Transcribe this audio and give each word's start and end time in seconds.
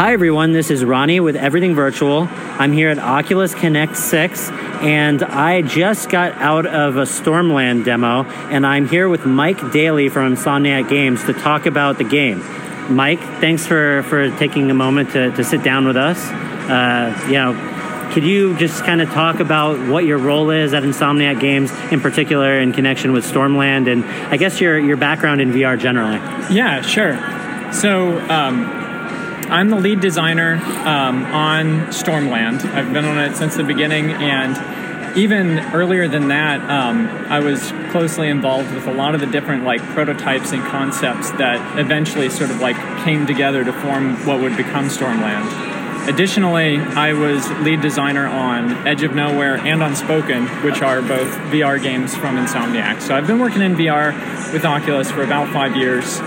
Hi, 0.00 0.14
everyone. 0.14 0.52
This 0.52 0.70
is 0.70 0.82
Ronnie 0.82 1.20
with 1.20 1.36
Everything 1.36 1.74
Virtual. 1.74 2.26
I'm 2.30 2.72
here 2.72 2.88
at 2.88 2.98
Oculus 2.98 3.54
Connect 3.54 3.94
6, 3.94 4.48
and 4.48 5.22
I 5.22 5.60
just 5.60 6.08
got 6.08 6.32
out 6.36 6.64
of 6.64 6.96
a 6.96 7.02
Stormland 7.02 7.84
demo, 7.84 8.24
and 8.24 8.66
I'm 8.66 8.88
here 8.88 9.10
with 9.10 9.26
Mike 9.26 9.72
Daly 9.72 10.08
from 10.08 10.34
Insomniac 10.34 10.88
Games 10.88 11.22
to 11.24 11.34
talk 11.34 11.66
about 11.66 11.98
the 11.98 12.04
game. 12.04 12.42
Mike, 12.88 13.20
thanks 13.42 13.66
for, 13.66 14.02
for 14.04 14.34
taking 14.38 14.70
a 14.70 14.74
moment 14.74 15.10
to, 15.10 15.32
to 15.32 15.44
sit 15.44 15.62
down 15.62 15.86
with 15.86 15.98
us. 15.98 16.18
Uh, 16.70 17.26
you 17.26 17.34
know, 17.34 18.10
could 18.14 18.24
you 18.24 18.56
just 18.56 18.82
kind 18.84 19.02
of 19.02 19.10
talk 19.10 19.38
about 19.38 19.86
what 19.86 20.06
your 20.06 20.16
role 20.16 20.48
is 20.48 20.72
at 20.72 20.82
Insomniac 20.82 21.40
Games, 21.40 21.70
in 21.92 22.00
particular 22.00 22.58
in 22.58 22.72
connection 22.72 23.12
with 23.12 23.30
Stormland, 23.30 23.92
and 23.92 24.02
I 24.32 24.38
guess 24.38 24.62
your, 24.62 24.78
your 24.78 24.96
background 24.96 25.42
in 25.42 25.52
VR 25.52 25.78
generally? 25.78 26.16
Yeah, 26.56 26.80
sure. 26.80 27.18
So, 27.74 28.18
um, 28.30 28.79
I'm 29.50 29.68
the 29.68 29.76
lead 29.76 30.00
designer 30.00 30.54
um, 30.86 31.24
on 31.24 31.88
Stormland. 31.88 32.64
I've 32.64 32.92
been 32.92 33.04
on 33.04 33.18
it 33.18 33.36
since 33.36 33.56
the 33.56 33.64
beginning, 33.64 34.10
and 34.12 35.18
even 35.18 35.58
earlier 35.74 36.06
than 36.06 36.28
that, 36.28 36.60
um, 36.70 37.08
I 37.08 37.40
was 37.40 37.72
closely 37.90 38.28
involved 38.28 38.72
with 38.72 38.86
a 38.86 38.92
lot 38.92 39.16
of 39.16 39.20
the 39.20 39.26
different 39.26 39.64
like 39.64 39.80
prototypes 39.88 40.52
and 40.52 40.62
concepts 40.62 41.32
that 41.32 41.80
eventually 41.80 42.30
sort 42.30 42.50
of 42.50 42.60
like 42.60 42.76
came 43.04 43.26
together 43.26 43.64
to 43.64 43.72
form 43.72 44.24
what 44.24 44.40
would 44.40 44.56
become 44.56 44.86
Stormland. 44.86 46.08
Additionally, 46.08 46.78
I 46.78 47.12
was 47.12 47.50
lead 47.62 47.80
designer 47.80 48.26
on 48.26 48.86
Edge 48.86 49.02
of 49.02 49.14
Nowhere 49.14 49.56
and 49.56 49.82
Unspoken, 49.82 50.46
which 50.62 50.80
are 50.80 51.02
both 51.02 51.28
VR 51.52 51.82
games 51.82 52.16
from 52.16 52.36
Insomniac. 52.36 53.02
So 53.02 53.14
I've 53.14 53.26
been 53.26 53.40
working 53.40 53.62
in 53.62 53.74
VR 53.74 54.12
with 54.52 54.64
Oculus 54.64 55.10
for 55.10 55.22
about 55.22 55.52
five 55.52 55.76
years, 55.76 56.20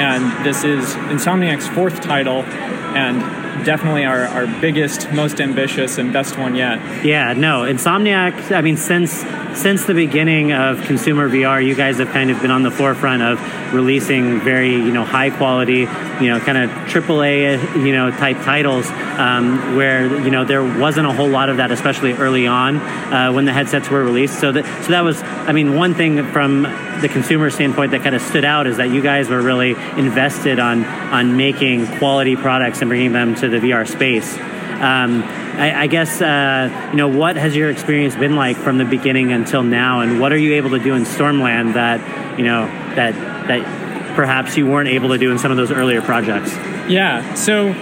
and 0.00 0.46
this 0.46 0.64
is 0.64 0.94
Insomniac's 0.94 1.68
fourth 1.68 2.00
title, 2.00 2.42
and 2.42 3.20
definitely 3.64 4.04
our, 4.04 4.24
our 4.24 4.46
biggest, 4.60 5.12
most 5.12 5.40
ambitious, 5.40 5.98
and 5.98 6.12
best 6.12 6.38
one 6.38 6.54
yet. 6.54 7.04
Yeah, 7.04 7.34
no, 7.34 7.62
Insomniac. 7.62 8.50
I 8.56 8.62
mean, 8.62 8.76
since 8.76 9.24
since 9.54 9.84
the 9.84 9.94
beginning 9.94 10.52
of 10.52 10.80
consumer 10.84 11.28
VR, 11.28 11.64
you 11.64 11.74
guys 11.74 11.98
have 11.98 12.08
kind 12.10 12.30
of 12.30 12.40
been 12.40 12.50
on 12.50 12.62
the 12.62 12.70
forefront 12.70 13.22
of 13.22 13.74
releasing 13.74 14.40
very 14.40 14.72
you 14.72 14.92
know 14.92 15.04
high 15.04 15.30
quality, 15.30 15.80
you 15.80 16.28
know, 16.28 16.40
kind 16.40 16.58
of 16.58 16.70
AAA 16.70 17.84
you 17.84 17.92
know 17.92 18.10
type 18.10 18.38
titles, 18.38 18.88
um, 19.18 19.76
where 19.76 20.06
you 20.22 20.30
know 20.30 20.44
there 20.44 20.64
wasn't 20.64 21.06
a 21.06 21.12
whole 21.12 21.28
lot 21.28 21.50
of 21.50 21.58
that, 21.58 21.70
especially 21.70 22.12
early 22.14 22.46
on 22.46 22.76
uh, 22.76 23.32
when 23.32 23.44
the 23.44 23.52
headsets 23.52 23.90
were 23.90 24.02
released. 24.02 24.40
So 24.40 24.52
that 24.52 24.64
so 24.84 24.92
that 24.92 25.02
was, 25.02 25.22
I 25.22 25.52
mean, 25.52 25.74
one 25.74 25.94
thing 25.94 26.24
from 26.32 26.64
the 27.00 27.08
consumer 27.08 27.50
standpoint 27.50 27.92
that 27.92 28.02
kind 28.02 28.14
of 28.14 28.22
stood 28.22 28.44
out 28.44 28.66
is 28.66 28.76
that 28.76 28.90
you 28.90 29.00
guys 29.00 29.28
were 29.28 29.40
really 29.40 29.70
invested 29.70 30.58
on 30.58 30.84
on 30.84 31.36
making 31.36 31.86
quality 31.98 32.36
products 32.36 32.80
and 32.80 32.88
bringing 32.88 33.12
them 33.12 33.34
to 33.36 33.48
the 33.48 33.58
VR 33.58 33.88
space. 33.88 34.36
Um, 34.36 35.22
I, 35.22 35.82
I, 35.82 35.86
guess 35.88 36.22
uh, 36.22 36.88
you 36.90 36.96
know 36.96 37.08
what 37.08 37.36
has 37.36 37.54
your 37.54 37.68
experience 37.68 38.14
been 38.16 38.34
like 38.34 38.56
from 38.56 38.78
the 38.78 38.84
beginning 38.84 39.32
until 39.32 39.62
now, 39.62 40.00
and 40.00 40.20
what 40.20 40.32
are 40.32 40.38
you 40.38 40.54
able 40.54 40.70
to 40.70 40.78
do 40.78 40.94
in 40.94 41.02
Stormland 41.02 41.74
that 41.74 42.38
you 42.38 42.44
know 42.44 42.66
that 42.94 43.14
that 43.48 44.16
perhaps 44.16 44.56
you 44.56 44.66
weren't 44.66 44.88
able 44.88 45.10
to 45.10 45.18
do 45.18 45.30
in 45.30 45.38
some 45.38 45.50
of 45.50 45.56
those 45.56 45.70
earlier 45.70 46.00
projects? 46.00 46.52
Yeah, 46.88 47.34
so 47.34 47.72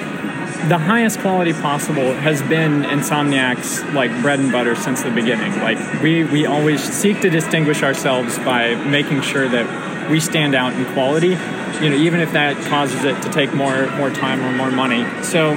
the 0.67 0.79
highest 0.79 1.21
quality 1.21 1.53
possible 1.53 2.15
has 2.15 2.43
been 2.43 2.83
Insomniac's 2.83 3.85
like 3.95 4.11
bread 4.23 4.41
and 4.41 4.51
butter 4.51 4.75
since 4.75 5.03
the 5.03 5.11
beginning. 5.11 5.53
Like 5.61 6.03
we 6.03 6.25
we 6.25 6.47
always 6.47 6.83
seek 6.83 7.21
to 7.21 7.31
distinguish 7.31 7.83
ourselves 7.83 8.39
by 8.39 8.75
making 8.75 9.23
sure 9.23 9.49
that 9.49 10.11
we 10.11 10.19
stand 10.19 10.55
out 10.55 10.73
in 10.73 10.85
quality. 10.95 11.37
You 11.81 11.91
know, 11.91 11.97
even 11.97 12.21
if 12.21 12.33
that 12.33 12.57
causes 12.67 13.05
it 13.05 13.23
to 13.23 13.31
take 13.31 13.55
more 13.55 13.87
more 13.97 14.11
time 14.11 14.41
or 14.41 14.51
more 14.53 14.71
money. 14.71 15.07
So 15.23 15.55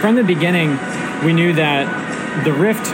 from 0.00 0.14
the 0.14 0.24
beginning, 0.24 0.78
we 1.24 1.32
knew 1.32 1.54
that 1.54 2.44
the 2.44 2.52
Rift 2.52 2.86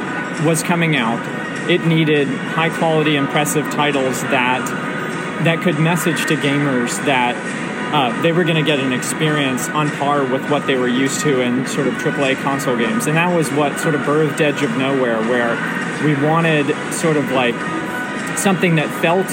was 0.47 0.63
coming 0.63 0.95
out. 0.97 1.21
It 1.69 1.85
needed 1.85 2.29
high 2.29 2.71
quality, 2.71 3.17
impressive 3.17 3.69
titles 3.71 4.23
that 4.23 4.65
that 5.45 5.63
could 5.63 5.81
message 5.81 6.27
to 6.27 6.37
gamers 6.37 7.05
that 7.07 7.35
uh, 7.95 8.23
they 8.23 8.33
were 8.33 8.43
going 8.43 8.57
to 8.57 8.69
get 8.69 8.81
an 8.81 8.93
experience 8.93 9.69
on 9.69 9.89
par 9.89 10.25
with 10.25 10.51
what 10.51 10.67
they 10.67 10.75
were 10.75 10.89
used 10.89 11.21
to 11.21 11.41
in 11.41 11.65
sort 11.65 11.87
of 11.87 11.95
AAA 11.95 12.35
console 12.43 12.77
games. 12.77 13.07
And 13.07 13.17
that 13.17 13.33
was 13.33 13.49
what 13.53 13.79
sort 13.79 13.95
of 13.95 14.01
birthed 14.01 14.41
Edge 14.41 14.65
of 14.65 14.77
Nowhere, 14.77 15.21
where 15.21 15.55
we 16.05 16.21
wanted 16.27 16.67
sort 16.93 17.17
of 17.17 17.31
like 17.31 17.55
something 18.37 18.75
that 18.75 18.91
felt 19.01 19.29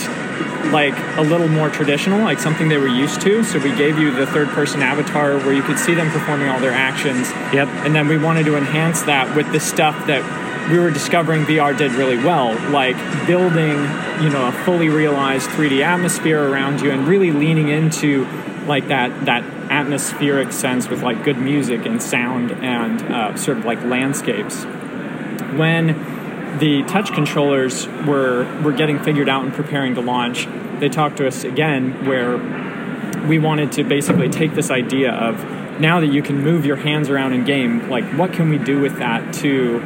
like 0.72 0.94
a 1.18 1.24
little 1.24 1.48
more 1.48 1.72
traditional, 1.72 2.20
like 2.20 2.38
something 2.38 2.70
they 2.70 2.78
were 2.78 2.88
used 2.88 3.20
to. 3.22 3.44
So 3.44 3.58
we 3.58 3.76
gave 3.76 3.98
you 3.98 4.12
the 4.12 4.28
third 4.28 4.50
person 4.50 4.84
avatar 4.84 5.38
where 5.38 5.54
you 5.54 5.64
could 5.64 5.80
see 5.80 5.96
them 5.96 6.12
performing 6.12 6.48
all 6.48 6.60
their 6.60 6.72
actions. 6.72 7.32
Yep. 7.52 7.68
And 7.84 7.96
then 7.96 8.08
we 8.08 8.20
wanted 8.20 8.46
to 8.46 8.58
enhance 8.58 9.02
that 9.04 9.36
with 9.36 9.52
the 9.52 9.60
stuff 9.60 10.06
that 10.06 10.22
we 10.70 10.78
were 10.78 10.92
discovering 10.92 11.46
VR 11.46 11.76
did 11.76 11.94
really 11.94 12.18
well, 12.18 12.54
like 12.70 12.96
building, 13.26 13.72
you 14.22 14.30
know, 14.30 14.48
a 14.48 14.52
fully 14.64 14.90
realized 14.90 15.50
3D 15.50 15.84
atmosphere 15.84 16.48
around 16.48 16.80
you 16.82 16.92
and 16.92 17.08
really 17.08 17.32
leaning 17.32 17.70
into 17.70 18.28
like 18.68 18.88
that 18.88 19.26
that 19.26 19.44
atmospheric 19.72 20.52
sense 20.52 20.88
with 20.90 21.02
like 21.02 21.24
good 21.24 21.38
music 21.38 21.86
and 21.86 22.02
sound 22.02 22.52
and 22.52 23.02
uh, 23.02 23.36
sort 23.36 23.58
of 23.58 23.66
like 23.66 23.84
landscapes. 23.84 24.64
When 25.56 26.58
the 26.60 26.84
touch 26.84 27.14
controllers 27.14 27.88
were 28.06 28.46
were 28.62 28.74
getting 28.74 29.00
figured 29.00 29.30
out 29.30 29.44
and 29.44 29.54
preparing 29.54 29.96
to 29.96 30.02
launch, 30.02 30.48
they 30.80 30.90
talked 30.90 31.18
to 31.18 31.28
us 31.28 31.44
again 31.44 32.06
where 32.06 32.38
we 33.28 33.40
wanted 33.40 33.72
to 33.74 33.84
basically 33.84 34.30
take 34.30 34.56
this 34.56 34.72
idea 34.72 35.12
of 35.12 35.80
now 35.80 36.00
that 36.00 36.08
you 36.08 36.22
can 36.22 36.42
move 36.42 36.66
your 36.66 36.76
hands 36.76 37.10
around 37.10 37.34
in 37.34 37.44
game, 37.44 37.90
like 37.90 38.04
what 38.14 38.34
can 38.34 38.50
we 38.50 38.58
do 38.58 38.80
with 38.80 38.98
that 39.00 39.34
to 39.36 39.80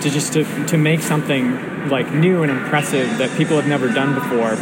to 0.00 0.10
just 0.10 0.32
to, 0.34 0.66
to 0.66 0.76
make 0.76 1.00
something 1.00 1.88
like 1.88 2.12
new 2.12 2.42
and 2.42 2.52
impressive 2.52 3.18
that 3.18 3.36
people 3.36 3.56
have 3.56 3.66
never 3.66 3.88
done 3.88 4.14
before. 4.14 4.56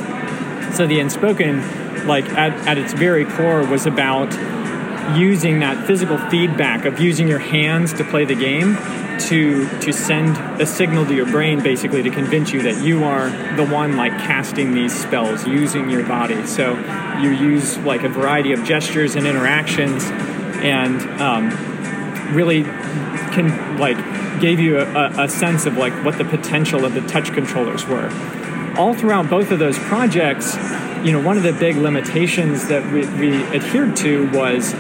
So 0.76 0.86
the 0.86 1.00
unspoken, 1.00 2.06
like 2.06 2.28
at, 2.28 2.52
at 2.68 2.76
its 2.76 2.92
very 2.92 3.24
core, 3.24 3.64
was 3.64 3.86
about 3.86 4.30
using 5.16 5.60
that 5.60 5.86
physical 5.86 6.18
feedback 6.28 6.84
of 6.84 7.00
using 7.00 7.28
your 7.28 7.38
hands 7.38 7.94
to 7.94 8.04
play 8.04 8.26
the 8.26 8.34
game 8.34 8.76
to 9.20 9.66
to 9.80 9.90
send 9.90 10.36
a 10.60 10.66
signal 10.66 11.06
to 11.06 11.14
your 11.14 11.24
brain 11.24 11.62
basically 11.62 12.02
to 12.02 12.10
convince 12.10 12.52
you 12.52 12.60
that 12.60 12.84
you 12.84 13.04
are 13.04 13.30
the 13.56 13.64
one 13.64 13.96
like 13.96 14.12
casting 14.18 14.74
these 14.74 14.94
spells 14.94 15.46
using 15.46 15.88
your 15.88 16.04
body. 16.04 16.46
So 16.46 16.74
you 17.22 17.30
use 17.30 17.78
like 17.78 18.02
a 18.02 18.10
variety 18.10 18.52
of 18.52 18.62
gestures 18.62 19.16
and 19.16 19.26
interactions 19.26 20.04
and 20.04 21.00
um, 21.22 21.48
really 22.34 22.64
can 22.64 23.78
like 23.78 23.96
gave 24.42 24.60
you 24.60 24.78
a, 24.78 25.24
a 25.24 25.28
sense 25.30 25.64
of 25.64 25.78
like 25.78 25.94
what 26.04 26.18
the 26.18 26.24
potential 26.26 26.84
of 26.84 26.92
the 26.92 27.00
touch 27.00 27.32
controllers 27.32 27.86
were 27.86 28.10
all 28.78 28.94
throughout 28.94 29.28
both 29.28 29.50
of 29.50 29.58
those 29.58 29.78
projects 29.78 30.56
you 31.06 31.12
know, 31.12 31.20
one 31.20 31.36
of 31.36 31.44
the 31.44 31.52
big 31.52 31.76
limitations 31.76 32.66
that 32.66 32.84
we, 32.92 33.06
we 33.06 33.44
adhered 33.54 33.94
to 33.96 34.28
was, 34.32 34.72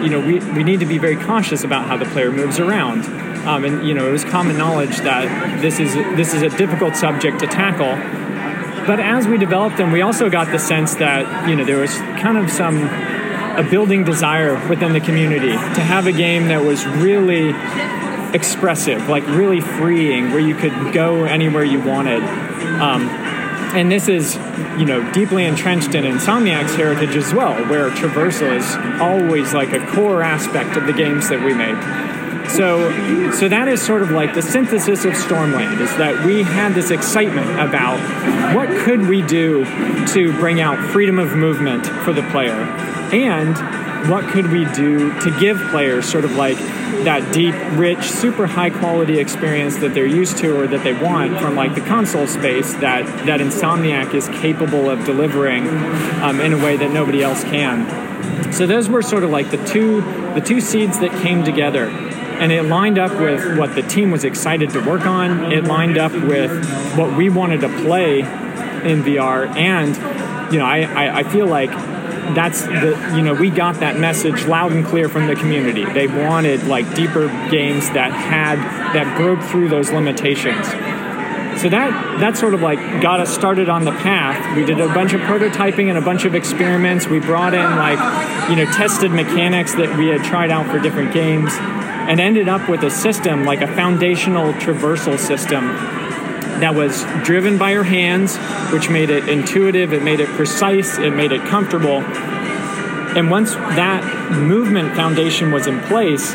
you 0.00 0.10
know, 0.10 0.20
we, 0.20 0.38
we 0.52 0.62
need 0.62 0.78
to 0.78 0.86
be 0.86 0.98
very 0.98 1.16
cautious 1.16 1.64
about 1.64 1.88
how 1.88 1.96
the 1.96 2.04
player 2.04 2.30
moves 2.30 2.60
around. 2.60 3.04
Um, 3.46 3.64
and 3.64 3.86
you 3.86 3.92
know, 3.92 4.06
it 4.06 4.12
was 4.12 4.24
common 4.24 4.56
knowledge 4.56 4.98
that 4.98 5.60
this 5.60 5.80
is 5.80 5.94
this 5.94 6.32
is 6.32 6.42
a 6.42 6.50
difficult 6.50 6.94
subject 6.94 7.40
to 7.40 7.48
tackle. 7.48 7.96
But 8.86 9.00
as 9.00 9.26
we 9.26 9.38
developed 9.38 9.76
them, 9.76 9.90
we 9.90 10.02
also 10.02 10.30
got 10.30 10.52
the 10.52 10.58
sense 10.58 10.94
that 10.96 11.48
you 11.48 11.56
know 11.56 11.64
there 11.64 11.78
was 11.78 11.96
kind 12.20 12.38
of 12.38 12.48
some 12.48 12.84
a 12.84 13.66
building 13.68 14.04
desire 14.04 14.54
within 14.68 14.92
the 14.92 15.00
community 15.00 15.50
to 15.50 15.80
have 15.80 16.06
a 16.06 16.12
game 16.12 16.46
that 16.46 16.62
was 16.62 16.86
really 16.86 17.52
expressive, 18.32 19.08
like 19.08 19.26
really 19.26 19.60
freeing, 19.60 20.30
where 20.30 20.38
you 20.38 20.54
could 20.54 20.92
go 20.92 21.24
anywhere 21.24 21.64
you 21.64 21.80
wanted. 21.80 22.22
Um, 22.80 23.31
and 23.74 23.90
this 23.90 24.08
is, 24.08 24.36
you 24.78 24.84
know, 24.84 25.10
deeply 25.12 25.44
entrenched 25.44 25.94
in 25.94 26.04
Insomniac's 26.04 26.74
heritage 26.74 27.16
as 27.16 27.32
well, 27.32 27.54
where 27.68 27.90
traversal 27.90 28.56
is 28.56 29.00
always 29.00 29.52
like 29.54 29.72
a 29.72 29.84
core 29.88 30.22
aspect 30.22 30.76
of 30.76 30.86
the 30.86 30.92
games 30.92 31.28
that 31.28 31.42
we 31.42 31.54
make. 31.54 31.76
So, 32.50 32.90
so 33.32 33.48
that 33.48 33.68
is 33.68 33.80
sort 33.80 34.02
of 34.02 34.10
like 34.10 34.34
the 34.34 34.42
synthesis 34.42 35.04
of 35.04 35.14
Stormland. 35.14 35.80
Is 35.80 35.96
that 35.96 36.26
we 36.26 36.42
had 36.42 36.74
this 36.74 36.90
excitement 36.90 37.50
about 37.58 37.98
what 38.54 38.68
could 38.84 39.08
we 39.08 39.22
do 39.22 39.64
to 40.08 40.32
bring 40.38 40.60
out 40.60 40.78
freedom 40.90 41.18
of 41.18 41.34
movement 41.34 41.86
for 41.86 42.12
the 42.12 42.22
player, 42.30 42.52
and 43.12 43.56
what 44.08 44.24
could 44.30 44.50
we 44.50 44.64
do 44.72 45.18
to 45.20 45.38
give 45.38 45.58
players 45.70 46.08
sort 46.08 46.24
of 46.24 46.32
like 46.36 46.56
that 47.04 47.32
deep, 47.32 47.54
rich, 47.72 48.02
super 48.04 48.46
high 48.46 48.70
quality 48.70 49.18
experience 49.18 49.76
that 49.78 49.94
they're 49.94 50.06
used 50.06 50.38
to 50.38 50.60
or 50.60 50.66
that 50.66 50.84
they 50.84 50.92
want 50.92 51.38
from 51.38 51.54
like 51.54 51.74
the 51.74 51.80
console 51.80 52.26
space 52.26 52.74
that 52.74 53.04
that 53.26 53.40
Insomniac 53.40 54.14
is 54.14 54.28
capable 54.28 54.90
of 54.90 55.04
delivering 55.04 55.68
um, 56.22 56.40
in 56.40 56.52
a 56.52 56.58
way 56.58 56.76
that 56.76 56.90
nobody 56.90 57.22
else 57.22 57.42
can. 57.44 58.52
So 58.52 58.66
those 58.66 58.88
were 58.88 59.02
sort 59.02 59.24
of 59.24 59.30
like 59.30 59.50
the 59.50 59.64
two 59.64 60.00
the 60.34 60.40
two 60.40 60.60
seeds 60.60 60.98
that 61.00 61.10
came 61.22 61.44
together. 61.44 61.86
And 61.86 62.50
it 62.50 62.64
lined 62.64 62.98
up 62.98 63.12
with 63.12 63.56
what 63.56 63.74
the 63.76 63.82
team 63.82 64.10
was 64.10 64.24
excited 64.24 64.70
to 64.70 64.80
work 64.80 65.06
on. 65.06 65.52
It 65.52 65.64
lined 65.64 65.96
up 65.96 66.12
with 66.12 66.50
what 66.96 67.16
we 67.16 67.28
wanted 67.28 67.60
to 67.60 67.68
play 67.68 68.20
in 68.20 69.04
VR. 69.04 69.54
And, 69.54 69.94
you 70.52 70.58
know, 70.58 70.64
I, 70.64 70.80
I, 70.80 71.18
I 71.18 71.22
feel 71.22 71.46
like 71.46 71.70
that's 72.34 72.62
the 72.62 73.12
you 73.16 73.22
know 73.22 73.34
we 73.34 73.50
got 73.50 73.80
that 73.80 73.98
message 73.98 74.46
loud 74.46 74.72
and 74.72 74.86
clear 74.86 75.08
from 75.08 75.26
the 75.26 75.34
community. 75.34 75.84
They 75.84 76.06
wanted 76.06 76.64
like 76.64 76.94
deeper 76.94 77.28
games 77.50 77.90
that 77.90 78.12
had 78.12 78.56
that 78.94 79.16
broke 79.16 79.42
through 79.42 79.68
those 79.68 79.90
limitations. 79.90 80.66
So 81.60 81.68
that 81.68 82.20
that 82.20 82.36
sort 82.36 82.54
of 82.54 82.62
like 82.62 82.78
got 83.02 83.20
us 83.20 83.32
started 83.32 83.68
on 83.68 83.84
the 83.84 83.92
path. 83.92 84.56
We 84.56 84.64
did 84.64 84.80
a 84.80 84.88
bunch 84.88 85.12
of 85.12 85.20
prototyping 85.22 85.88
and 85.88 85.98
a 85.98 86.00
bunch 86.00 86.24
of 86.24 86.34
experiments. 86.34 87.06
We 87.06 87.20
brought 87.20 87.54
in 87.54 87.76
like 87.76 87.98
you 88.48 88.56
know 88.56 88.64
tested 88.72 89.10
mechanics 89.10 89.74
that 89.74 89.96
we 89.98 90.08
had 90.08 90.24
tried 90.24 90.50
out 90.50 90.66
for 90.66 90.78
different 90.78 91.12
games 91.12 91.52
and 91.54 92.20
ended 92.20 92.48
up 92.48 92.68
with 92.68 92.82
a 92.82 92.90
system 92.90 93.44
like 93.44 93.60
a 93.60 93.66
foundational 93.68 94.52
traversal 94.54 95.18
system 95.18 95.70
that 96.62 96.76
was 96.76 97.02
driven 97.24 97.58
by 97.58 97.72
your 97.72 97.82
hands, 97.82 98.36
which 98.72 98.88
made 98.88 99.10
it 99.10 99.28
intuitive, 99.28 99.92
it 99.92 100.02
made 100.02 100.20
it 100.20 100.28
precise, 100.28 100.96
it 100.96 101.10
made 101.10 101.32
it 101.32 101.44
comfortable. 101.46 101.98
And 103.16 103.30
once 103.30 103.54
that 103.54 104.30
movement 104.30 104.94
foundation 104.94 105.50
was 105.50 105.66
in 105.66 105.80
place, 105.80 106.34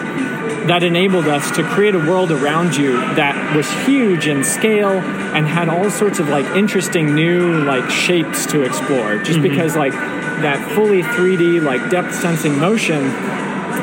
that 0.67 0.83
enabled 0.83 1.27
us 1.27 1.49
to 1.55 1.63
create 1.63 1.95
a 1.95 1.99
world 1.99 2.29
around 2.29 2.75
you 2.75 2.97
that 3.15 3.55
was 3.55 3.71
huge 3.87 4.27
in 4.27 4.43
scale 4.43 4.99
and 4.99 5.47
had 5.47 5.69
all 5.69 5.89
sorts 5.89 6.19
of 6.19 6.27
like 6.27 6.45
interesting 6.57 7.15
new 7.15 7.63
like 7.63 7.89
shapes 7.89 8.45
to 8.47 8.63
explore 8.63 9.17
just 9.19 9.39
mm-hmm. 9.39 9.43
because 9.43 9.77
like 9.77 9.93
that 9.93 10.59
fully 10.73 11.03
3d 11.03 11.63
like 11.63 11.89
depth 11.89 12.13
sensing 12.13 12.59
motion 12.59 13.05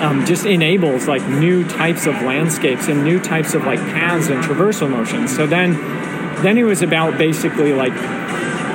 um, 0.03 0.27
just 0.27 0.45
enables 0.45 1.09
like 1.09 1.27
new 1.27 1.67
types 1.67 2.05
of 2.07 2.15
landscapes 2.17 2.89
and 2.89 3.03
new 3.03 3.19
types 3.19 3.55
of 3.55 3.65
like 3.65 3.79
paths 3.79 4.29
and 4.29 4.45
traversal 4.45 4.91
motions 4.91 5.35
so 5.35 5.47
then 5.47 5.73
then 6.45 6.59
it 6.59 6.65
was 6.65 6.83
about 6.83 7.19
basically 7.19 7.73
like 7.73 7.95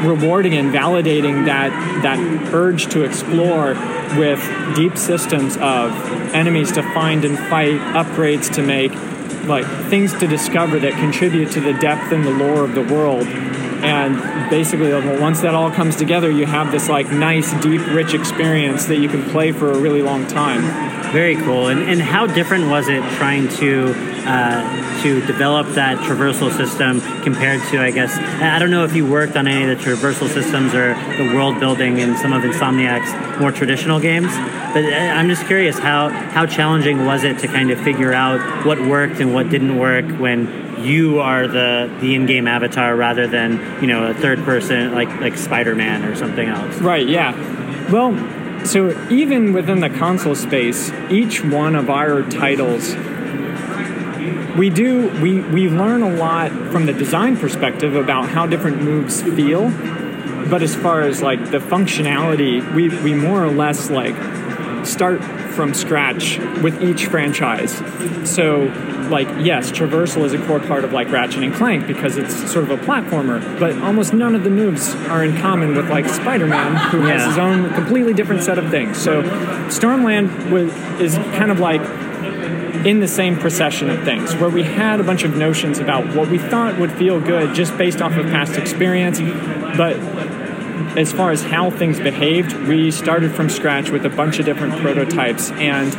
rewarding 0.03 0.53
and 0.53 0.73
validating 0.73 1.45
that 1.45 1.71
that 2.03 2.19
urge 2.53 2.87
to 2.87 3.03
explore 3.03 3.75
with 4.17 4.39
deep 4.75 4.97
systems 4.97 5.57
of 5.57 5.91
enemies 6.33 6.71
to 6.73 6.83
find 6.93 7.25
and 7.25 7.37
fight, 7.37 7.79
upgrades 7.93 8.53
to 8.55 8.61
make, 8.61 8.91
like 9.45 9.65
things 9.89 10.13
to 10.19 10.27
discover 10.27 10.79
that 10.79 10.93
contribute 10.93 11.51
to 11.51 11.59
the 11.59 11.73
depth 11.73 12.11
and 12.11 12.25
the 12.25 12.31
lore 12.31 12.63
of 12.63 12.73
the 12.75 12.81
world. 12.81 13.27
And 13.81 14.49
basically, 14.49 14.91
once 15.19 15.41
that 15.41 15.55
all 15.55 15.71
comes 15.71 15.95
together, 15.95 16.29
you 16.29 16.45
have 16.45 16.71
this 16.71 16.89
like 16.89 17.11
nice, 17.11 17.53
deep, 17.61 17.85
rich 17.87 18.13
experience 18.13 18.85
that 18.85 18.97
you 18.97 19.07
can 19.07 19.23
play 19.29 19.51
for 19.51 19.71
a 19.71 19.77
really 19.77 20.01
long 20.01 20.27
time. 20.27 20.61
Very 21.13 21.35
cool. 21.35 21.69
And, 21.69 21.81
and 21.83 22.01
how 22.01 22.27
different 22.27 22.69
was 22.69 22.87
it 22.89 23.01
trying 23.13 23.47
to 23.57 23.93
uh, 24.25 25.01
to 25.03 25.25
develop 25.25 25.67
that 25.75 25.97
traversal 25.99 26.55
system 26.55 27.01
compared 27.23 27.61
to, 27.69 27.81
I 27.81 27.91
guess, 27.91 28.17
I 28.17 28.59
don't 28.59 28.71
know 28.71 28.83
if 28.83 28.95
you 28.95 29.05
worked 29.05 29.35
on 29.35 29.47
any 29.47 29.71
of 29.71 29.77
the 29.77 29.83
traversal 29.83 30.27
systems 30.29 30.73
or 30.73 30.93
the 31.17 31.33
world 31.33 31.59
building 31.59 31.99
in 31.99 32.17
some 32.17 32.33
of 32.33 32.43
Insomniac's 32.43 33.39
more 33.39 33.51
traditional 33.51 33.99
games, 33.99 34.31
but 34.73 34.83
uh, 34.83 34.89
I'm 34.89 35.29
just 35.29 35.45
curious 35.45 35.79
how 35.79 36.09
how 36.09 36.45
challenging 36.45 37.05
was 37.05 37.23
it 37.23 37.39
to 37.39 37.47
kind 37.47 37.71
of 37.71 37.79
figure 37.79 38.13
out 38.13 38.65
what 38.65 38.79
worked 38.79 39.19
and 39.19 39.33
what 39.33 39.49
didn't 39.49 39.77
work 39.77 40.05
when 40.19 40.83
you 40.83 41.19
are 41.19 41.47
the 41.47 41.95
the 42.01 42.15
in-game 42.15 42.47
avatar 42.47 42.95
rather 42.95 43.27
than 43.27 43.81
you 43.81 43.87
know 43.87 44.07
a 44.07 44.13
third 44.13 44.39
person 44.39 44.93
like 44.93 45.09
like 45.21 45.37
Spider-Man 45.37 46.05
or 46.05 46.15
something 46.15 46.47
else. 46.47 46.77
Right. 46.79 47.07
Yeah. 47.07 47.33
Well, 47.91 48.13
so 48.65 48.89
even 49.09 49.53
within 49.53 49.79
the 49.79 49.89
console 49.89 50.35
space, 50.35 50.91
each 51.09 51.43
one 51.43 51.75
of 51.75 51.89
our 51.89 52.23
titles 52.23 52.93
we 54.59 54.69
do 54.69 55.07
we 55.21 55.39
we 55.39 55.69
learn 55.69 56.03
a 56.03 56.15
lot 56.17 56.51
from 56.69 56.85
the 56.85 56.91
design 56.91 57.37
perspective 57.37 57.95
about 57.95 58.27
how 58.27 58.45
different 58.45 58.81
moves 58.81 59.21
feel 59.21 59.69
but 60.49 60.61
as 60.61 60.75
far 60.75 60.99
as 60.99 61.21
like 61.21 61.39
the 61.49 61.59
functionality 61.59 62.59
we 62.75 62.89
we 63.01 63.13
more 63.13 63.41
or 63.41 63.49
less 63.49 63.89
like 63.89 64.15
start 64.85 65.23
from 65.53 65.73
scratch 65.73 66.39
with 66.61 66.83
each 66.83 67.05
franchise 67.05 67.77
so 68.29 68.63
like 69.09 69.29
yes 69.39 69.71
traversal 69.71 70.25
is 70.25 70.33
a 70.33 70.45
core 70.45 70.59
part 70.59 70.83
of 70.83 70.91
like 70.91 71.09
ratchet 71.09 71.41
and 71.41 71.53
clank 71.53 71.87
because 71.87 72.17
it's 72.17 72.35
sort 72.51 72.69
of 72.69 72.71
a 72.71 72.77
platformer 72.83 73.39
but 73.61 73.77
almost 73.81 74.13
none 74.13 74.35
of 74.35 74.43
the 74.43 74.49
moves 74.49 74.93
are 75.07 75.23
in 75.23 75.37
common 75.37 75.73
with 75.73 75.89
like 75.89 76.05
spider-man 76.09 76.75
who 76.91 76.99
yeah. 77.07 77.13
has 77.13 77.25
his 77.27 77.37
own 77.37 77.73
completely 77.75 78.13
different 78.13 78.43
set 78.43 78.57
of 78.57 78.69
things 78.69 78.97
so 78.97 79.23
stormland 79.69 80.51
was, 80.51 80.69
is 80.99 81.15
kind 81.37 81.49
of 81.49 81.61
like 81.61 81.81
in 82.85 82.99
the 82.99 83.07
same 83.07 83.37
procession 83.37 83.89
of 83.89 84.03
things, 84.03 84.35
where 84.35 84.49
we 84.49 84.63
had 84.63 84.99
a 84.99 85.03
bunch 85.03 85.23
of 85.23 85.35
notions 85.35 85.79
about 85.79 86.15
what 86.15 86.29
we 86.29 86.37
thought 86.37 86.79
would 86.79 86.91
feel 86.93 87.19
good 87.19 87.53
just 87.53 87.77
based 87.77 88.01
off 88.01 88.15
of 88.15 88.25
past 88.27 88.57
experience, 88.57 89.19
but 89.77 89.97
as 90.97 91.11
far 91.11 91.31
as 91.31 91.43
how 91.43 91.69
things 91.69 91.99
behaved, 91.99 92.53
we 92.67 92.89
started 92.89 93.33
from 93.33 93.49
scratch 93.49 93.89
with 93.89 94.05
a 94.05 94.09
bunch 94.09 94.39
of 94.39 94.45
different 94.45 94.75
prototypes, 94.81 95.51
and 95.51 95.93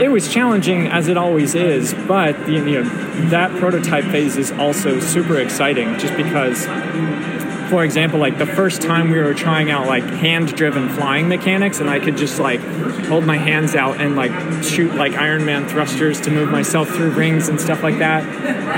it 0.00 0.08
was 0.08 0.32
challenging 0.32 0.86
as 0.86 1.08
it 1.08 1.16
always 1.16 1.54
is. 1.54 1.92
But 1.92 2.48
you 2.48 2.64
know, 2.64 2.82
that 3.28 3.50
prototype 3.58 4.04
phase 4.04 4.36
is 4.36 4.52
also 4.52 5.00
super 5.00 5.36
exciting, 5.38 5.98
just 5.98 6.16
because 6.16 6.66
for 7.70 7.84
example, 7.84 8.18
like 8.18 8.36
the 8.36 8.46
first 8.46 8.82
time 8.82 9.10
we 9.10 9.18
were 9.18 9.32
trying 9.32 9.70
out 9.70 9.86
like 9.86 10.02
hand-driven 10.02 10.88
flying 10.90 11.28
mechanics, 11.28 11.78
and 11.78 11.88
I 11.88 12.00
could 12.00 12.16
just 12.16 12.40
like 12.40 12.60
hold 13.06 13.24
my 13.24 13.36
hands 13.36 13.76
out 13.76 14.00
and 14.00 14.16
like 14.16 14.32
shoot 14.64 14.94
like 14.94 15.14
Iron 15.14 15.44
Man 15.44 15.68
thrusters 15.68 16.20
to 16.22 16.30
move 16.30 16.50
myself 16.50 16.88
through 16.88 17.10
rings 17.12 17.48
and 17.48 17.60
stuff 17.60 17.82
like 17.82 17.98
that. 17.98 18.24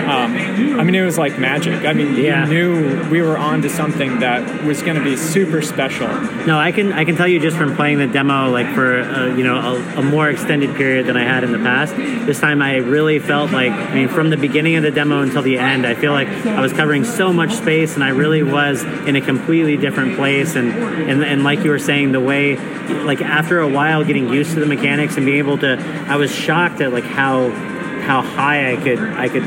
Um, 0.09 0.79
I 0.79 0.85
mean, 0.85 0.95
it 0.95 1.05
was 1.05 1.17
like 1.17 1.39
magic. 1.39 1.87
I 1.87 1.95
mean, 1.95 2.15
yeah. 2.17 2.45
we 2.45 2.55
knew 2.55 3.11
we 3.11 3.23
were 3.23 3.39
on 3.39 3.63
to 3.63 3.71
something 3.71 4.21
that 4.21 4.65
was 4.65 4.83
going 4.83 4.97
to 4.97 5.03
be 5.03 5.17
super 5.17 5.63
special. 5.63 6.09
No, 6.47 6.59
I 6.59 6.71
can 6.71 6.93
I 6.93 7.05
can 7.05 7.17
tell 7.17 7.29
you 7.29 7.41
just 7.41 7.57
from 7.57 7.75
playing 7.75 7.99
the 7.99 8.07
demo, 8.07 8.51
like 8.51 8.75
for 8.75 9.01
uh, 9.01 9.35
you 9.35 9.43
know 9.43 9.57
a, 9.57 10.01
a 10.01 10.03
more 10.03 10.29
extended 10.29 10.77
period 10.77 11.07
than 11.07 11.17
I 11.17 11.25
had 11.25 11.45
in 11.45 11.53
the 11.53 11.59
past. 11.59 11.97
This 11.97 12.41
time, 12.41 12.61
I 12.61 12.77
really 12.77 13.19
felt 13.19 13.53
like 13.53 13.73
I 13.73 13.95
mean, 13.95 14.09
from 14.09 14.29
the 14.29 14.37
beginning 14.37 14.77
of 14.77 14.83
the 14.83 14.91
demo 14.91 15.23
until 15.23 15.41
the 15.41 15.59
end, 15.59 15.87
I 15.87 15.95
feel 15.95 16.13
like 16.13 16.29
I 16.29 16.61
was 16.61 16.75
covering 16.75 17.05
so 17.05 17.33
much 17.33 17.53
space, 17.53 17.95
and 17.95 18.05
I 18.05 18.11
really 18.11 18.43
was 18.43 18.82
in 18.83 19.17
a 19.17 19.21
completely 19.21 19.77
different 19.77 20.17
place. 20.17 20.55
And, 20.57 20.73
and, 20.73 21.23
and 21.23 21.45
like 21.45 21.61
you 21.65 21.71
were 21.71 21.79
saying, 21.79 22.13
the 22.13 22.21
way, 22.21 22.57
like 23.05 23.21
after 23.21 23.61
a 23.61 23.69
while 23.69 24.05
getting 24.05 24.29
used 24.29 24.55
to 24.55 24.61
the 24.61 24.67
mechanics 24.67 25.17
and 25.17 25.27
being 25.27 25.39
able 25.39 25.59
to, 25.59 25.79
I 26.09 26.17
was 26.17 26.35
shocked 26.35 26.81
at 26.81 26.93
like 26.93 27.05
how, 27.05 27.51
how 28.03 28.23
high 28.23 28.73
I 28.73 28.77
could, 28.77 28.99
I 28.99 29.29
could 29.29 29.45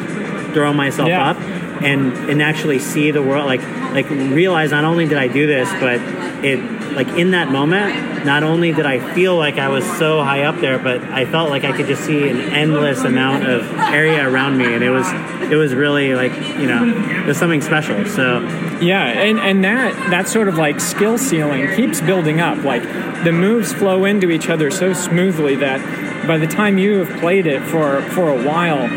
throw 0.53 0.73
myself 0.73 1.09
yeah. 1.09 1.31
up 1.31 1.37
and, 1.83 2.13
and 2.29 2.41
actually 2.41 2.79
see 2.79 3.11
the 3.11 3.21
world, 3.21 3.45
like, 3.45 3.61
like 3.93 4.09
realize 4.09 4.71
not 4.71 4.85
only 4.85 5.07
did 5.07 5.17
I 5.17 5.27
do 5.27 5.45
this, 5.47 5.69
but 5.73 5.99
it, 6.43 6.59
like 6.95 7.09
in 7.09 7.31
that 7.31 7.49
moment, 7.49 8.25
not 8.25 8.43
only 8.43 8.71
did 8.71 8.85
I 8.85 8.99
feel 9.13 9.35
like 9.35 9.57
I 9.57 9.67
was 9.67 9.85
so 9.97 10.23
high 10.23 10.43
up 10.43 10.59
there, 10.61 10.79
but 10.79 11.03
I 11.03 11.25
felt 11.25 11.49
like 11.49 11.63
I 11.63 11.75
could 11.75 11.87
just 11.87 12.03
see 12.05 12.29
an 12.29 12.39
endless 12.39 13.03
amount 13.03 13.47
of 13.47 13.69
area 13.73 14.27
around 14.27 14.57
me, 14.57 14.73
and 14.73 14.83
it 14.83 14.89
was 14.89 15.07
it 15.51 15.55
was 15.55 15.73
really 15.73 16.15
like 16.15 16.33
you 16.57 16.67
know 16.67 16.85
it 17.21 17.25
was 17.25 17.37
something 17.37 17.61
special. 17.61 18.05
So 18.05 18.39
yeah, 18.81 19.05
and 19.05 19.39
and 19.39 19.63
that 19.63 19.93
that 20.09 20.27
sort 20.27 20.47
of 20.47 20.57
like 20.57 20.79
skill 20.79 21.17
ceiling 21.17 21.73
keeps 21.75 22.01
building 22.01 22.39
up. 22.39 22.63
Like 22.63 22.83
the 23.23 23.31
moves 23.31 23.73
flow 23.73 24.05
into 24.05 24.31
each 24.31 24.49
other 24.49 24.71
so 24.71 24.93
smoothly 24.93 25.55
that 25.57 26.27
by 26.27 26.37
the 26.37 26.47
time 26.47 26.77
you 26.77 27.03
have 27.03 27.19
played 27.19 27.45
it 27.45 27.61
for 27.63 28.01
for 28.11 28.29
a 28.29 28.43
while 28.43 28.87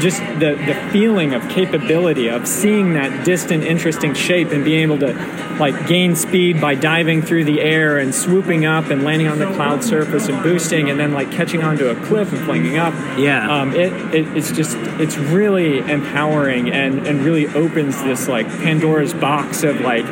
just 0.00 0.20
the, 0.40 0.54
the 0.66 0.90
feeling 0.92 1.34
of 1.34 1.48
capability 1.48 2.28
of 2.28 2.46
seeing 2.46 2.94
that 2.94 3.24
distant, 3.24 3.64
interesting 3.64 4.14
shape 4.14 4.50
and 4.50 4.64
being 4.64 4.82
able 4.82 4.98
to 4.98 5.12
like 5.58 5.86
gain 5.86 6.16
speed 6.16 6.60
by 6.60 6.74
diving 6.74 7.22
through 7.22 7.44
the 7.44 7.60
air 7.60 7.98
and 7.98 8.14
swooping 8.14 8.64
up 8.64 8.90
and 8.90 9.04
landing 9.04 9.28
on 9.28 9.38
the 9.38 9.46
cloud 9.54 9.84
surface 9.84 10.28
and 10.28 10.42
boosting 10.42 10.90
and 10.90 10.98
then 10.98 11.12
like 11.12 11.30
catching 11.30 11.62
onto 11.62 11.88
a 11.88 11.94
cliff 12.06 12.32
and 12.32 12.40
flinging 12.44 12.78
up. 12.78 12.94
Yeah. 13.18 13.60
Um, 13.60 13.74
it, 13.74 13.92
it, 14.14 14.36
it's 14.36 14.52
just, 14.52 14.76
it's 15.00 15.16
really 15.16 15.78
empowering 15.78 16.70
and, 16.70 17.06
and 17.06 17.24
really 17.24 17.46
opens 17.48 18.02
this 18.02 18.28
like 18.28 18.48
Pandora's 18.48 19.14
box 19.14 19.62
of 19.62 19.80
like, 19.80 20.06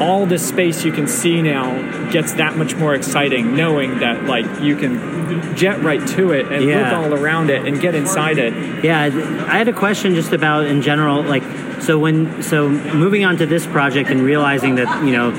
all 0.00 0.26
the 0.26 0.38
space 0.38 0.84
you 0.84 0.92
can 0.92 1.06
see 1.06 1.42
now 1.42 2.10
gets 2.10 2.34
that 2.34 2.56
much 2.56 2.74
more 2.76 2.94
exciting 2.94 3.56
knowing 3.56 3.98
that 3.98 4.24
like 4.24 4.46
you 4.60 4.76
can 4.76 5.56
jet 5.56 5.80
right 5.82 6.06
to 6.06 6.32
it 6.32 6.50
and 6.52 6.64
yeah. 6.64 6.90
look 6.90 6.92
all 6.92 7.14
around 7.14 7.50
it 7.50 7.66
and 7.66 7.80
get 7.80 7.94
inside 7.94 8.38
it 8.38 8.84
yeah 8.84 9.02
i 9.48 9.56
had 9.56 9.68
a 9.68 9.72
question 9.72 10.14
just 10.14 10.32
about 10.32 10.64
in 10.64 10.82
general 10.82 11.22
like 11.22 11.42
so 11.80 11.98
when 11.98 12.42
so 12.42 12.68
moving 12.68 13.24
on 13.24 13.36
to 13.36 13.46
this 13.46 13.66
project 13.66 14.10
and 14.10 14.22
realizing 14.22 14.76
that 14.76 15.04
you 15.04 15.12
know 15.12 15.30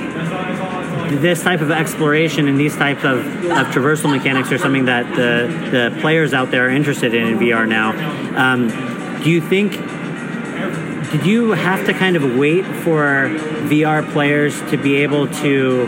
this 1.16 1.42
type 1.42 1.62
of 1.62 1.72
exploration 1.72 2.48
and 2.48 2.60
these 2.60 2.76
types 2.76 3.04
of, 3.04 3.26
of 3.26 3.68
traversal 3.68 4.10
mechanics 4.10 4.52
are 4.52 4.58
something 4.58 4.86
that 4.86 5.08
the, 5.16 5.70
the 5.72 6.02
players 6.02 6.34
out 6.34 6.52
there 6.52 6.68
are 6.68 6.70
interested 6.70 7.14
in 7.14 7.28
in 7.28 7.40
VR 7.40 7.68
now. 7.68 7.92
Um, 8.38 8.68
do 9.24 9.30
you 9.30 9.42
think 9.42 9.74
did 11.12 11.26
you 11.26 11.52
have 11.52 11.86
to 11.86 11.94
kind 11.94 12.16
of 12.16 12.36
wait 12.36 12.66
for 12.66 13.30
VR 13.70 14.10
players 14.12 14.60
to 14.72 14.78
be 14.78 14.98
able 14.98 15.28
to 15.28 15.88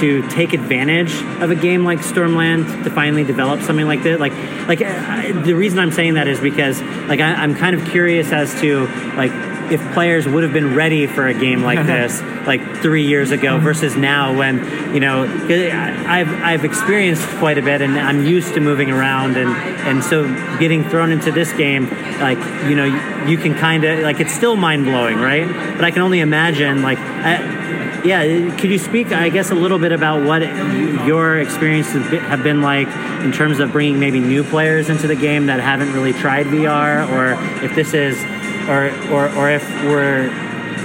to 0.00 0.26
take 0.30 0.52
advantage 0.52 1.14
of 1.42 1.50
a 1.50 1.54
game 1.54 1.84
like 1.84 1.98
Stormland 1.98 2.84
to 2.84 2.90
finally 2.90 3.24
develop 3.24 3.60
something 3.62 3.86
like 3.86 4.02
this? 4.02 4.18
Like, 4.18 4.32
like 4.66 4.80
uh, 4.80 5.42
the 5.42 5.54
reason 5.54 5.78
I'm 5.78 5.92
saying 5.92 6.14
that 6.14 6.28
is 6.28 6.40
because 6.40 6.80
like 7.08 7.20
I, 7.20 7.34
I'm 7.34 7.54
kind 7.54 7.76
of 7.76 7.86
curious 7.88 8.32
as 8.32 8.58
to 8.60 8.86
like 9.16 9.32
if 9.70 9.80
players 9.92 10.26
would 10.26 10.42
have 10.42 10.52
been 10.52 10.74
ready 10.74 11.06
for 11.06 11.26
a 11.26 11.34
game 11.34 11.62
like 11.62 11.84
this 11.86 12.20
like 12.46 12.60
three 12.78 13.06
years 13.06 13.30
ago 13.30 13.54
mm-hmm. 13.54 13.64
versus 13.64 13.96
now 13.96 14.36
when 14.36 14.58
you 14.94 15.00
know 15.00 15.24
I've 15.24 16.30
I've 16.42 16.64
experienced 16.64 17.26
quite 17.38 17.58
a 17.58 17.62
bit 17.62 17.82
and 17.82 17.98
I'm 17.98 18.24
used 18.26 18.54
to 18.54 18.60
moving 18.60 18.90
around 18.90 19.36
and 19.36 19.50
and 19.86 20.02
so 20.02 20.24
getting 20.58 20.88
thrown 20.88 21.10
into 21.10 21.30
this 21.30 21.52
game 21.52 21.88
like 22.20 22.38
you 22.68 22.74
know 22.74 22.84
you 23.26 23.36
can 23.38 23.54
kind 23.54 23.84
of 23.84 24.00
like 24.00 24.20
it's 24.20 24.32
still 24.32 24.56
mind 24.56 24.84
blowing 24.84 25.18
right 25.18 25.46
but 25.76 25.84
I 25.84 25.90
can 25.90 26.02
only 26.02 26.20
imagine 26.20 26.82
like. 26.82 26.98
I, 26.98 27.60
yeah, 28.04 28.56
could 28.56 28.70
you 28.70 28.78
speak, 28.78 29.12
I 29.12 29.28
guess, 29.28 29.50
a 29.50 29.54
little 29.54 29.78
bit 29.78 29.92
about 29.92 30.26
what 30.26 30.42
your 31.06 31.38
experiences 31.38 32.04
have 32.08 32.42
been 32.42 32.60
like 32.60 32.88
in 33.22 33.32
terms 33.32 33.60
of 33.60 33.70
bringing 33.70 34.00
maybe 34.00 34.18
new 34.18 34.42
players 34.42 34.88
into 34.88 35.06
the 35.06 35.14
game 35.14 35.46
that 35.46 35.60
haven't 35.60 35.92
really 35.92 36.12
tried 36.12 36.46
VR, 36.46 37.08
or 37.08 37.64
if 37.64 37.74
this 37.76 37.94
is, 37.94 38.16
or 38.68 38.90
or, 39.10 39.34
or 39.36 39.50
if 39.50 39.68
we're. 39.84 40.28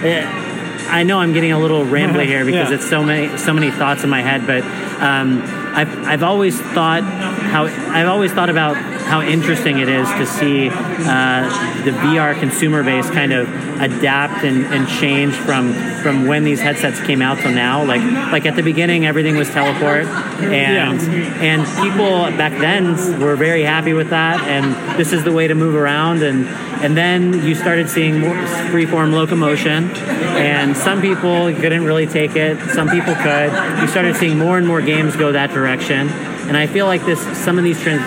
Eh, 0.03 0.43
I 0.89 1.03
know 1.03 1.19
I'm 1.19 1.33
getting 1.33 1.51
a 1.51 1.59
little 1.59 1.83
rambly 1.83 2.25
here 2.33 2.45
because 2.45 2.69
yeah. 2.69 2.75
it's 2.75 2.89
so 2.89 3.03
many 3.03 3.37
so 3.37 3.53
many 3.53 3.71
thoughts 3.71 4.03
in 4.03 4.09
my 4.09 4.21
head, 4.21 4.47
but 4.47 4.63
um, 5.01 5.41
I've 5.75 6.07
I've 6.07 6.23
always 6.23 6.59
thought 6.59 7.03
how 7.03 7.65
I've 7.65 8.07
always 8.07 8.31
thought 8.31 8.49
about 8.49 8.75
how 9.07 9.21
interesting 9.21 9.79
it 9.79 9.87
is 9.87 10.07
to 10.09 10.25
see 10.25 10.69
uh, 10.69 11.83
the 11.85 11.91
VR 11.91 12.37
consumer 12.37 12.83
base 12.83 13.09
kind 13.09 13.31
of 13.31 13.47
adapt 13.81 14.43
and, 14.43 14.65
and 14.65 14.87
change 14.87 15.33
from 15.33 15.73
from 16.01 16.27
when 16.27 16.43
these 16.43 16.59
headsets 16.59 16.99
came 17.01 17.21
out 17.21 17.39
till 17.39 17.51
now. 17.51 17.83
Like 17.85 18.01
like 18.31 18.45
at 18.45 18.55
the 18.55 18.63
beginning, 18.63 19.05
everything 19.05 19.37
was 19.37 19.49
teleport, 19.49 20.05
and 20.05 21.01
yeah. 21.01 21.33
and 21.41 21.65
people 21.81 22.37
back 22.37 22.59
then 22.59 23.19
were 23.21 23.37
very 23.37 23.63
happy 23.63 23.93
with 23.93 24.09
that, 24.09 24.41
and 24.41 24.99
this 24.99 25.13
is 25.13 25.23
the 25.23 25.31
way 25.31 25.47
to 25.47 25.55
move 25.55 25.75
around, 25.75 26.21
and 26.21 26.45
and 26.83 26.97
then 26.97 27.45
you 27.45 27.55
started 27.55 27.89
seeing 27.89 28.19
more 28.19 28.35
freeform 28.71 29.13
locomotion, 29.13 29.89
and 30.35 30.75
some 30.75 31.01
people 31.01 31.53
couldn't 31.55 31.85
really 31.85 32.07
take 32.07 32.35
it, 32.35 32.59
some 32.71 32.89
people 32.89 33.15
could. 33.15 33.81
You 33.81 33.87
started 33.87 34.17
seeing 34.17 34.37
more 34.37 34.57
and 34.57 34.67
more 34.67 34.81
games 34.81 35.15
go 35.15 35.31
that 35.31 35.51
direction, 35.51 36.09
and 36.09 36.57
I 36.57 36.67
feel 36.67 36.87
like 36.87 37.05
this 37.05 37.21
some 37.37 37.57
of 37.57 37.63
these 37.63 37.81
trends 37.81 38.03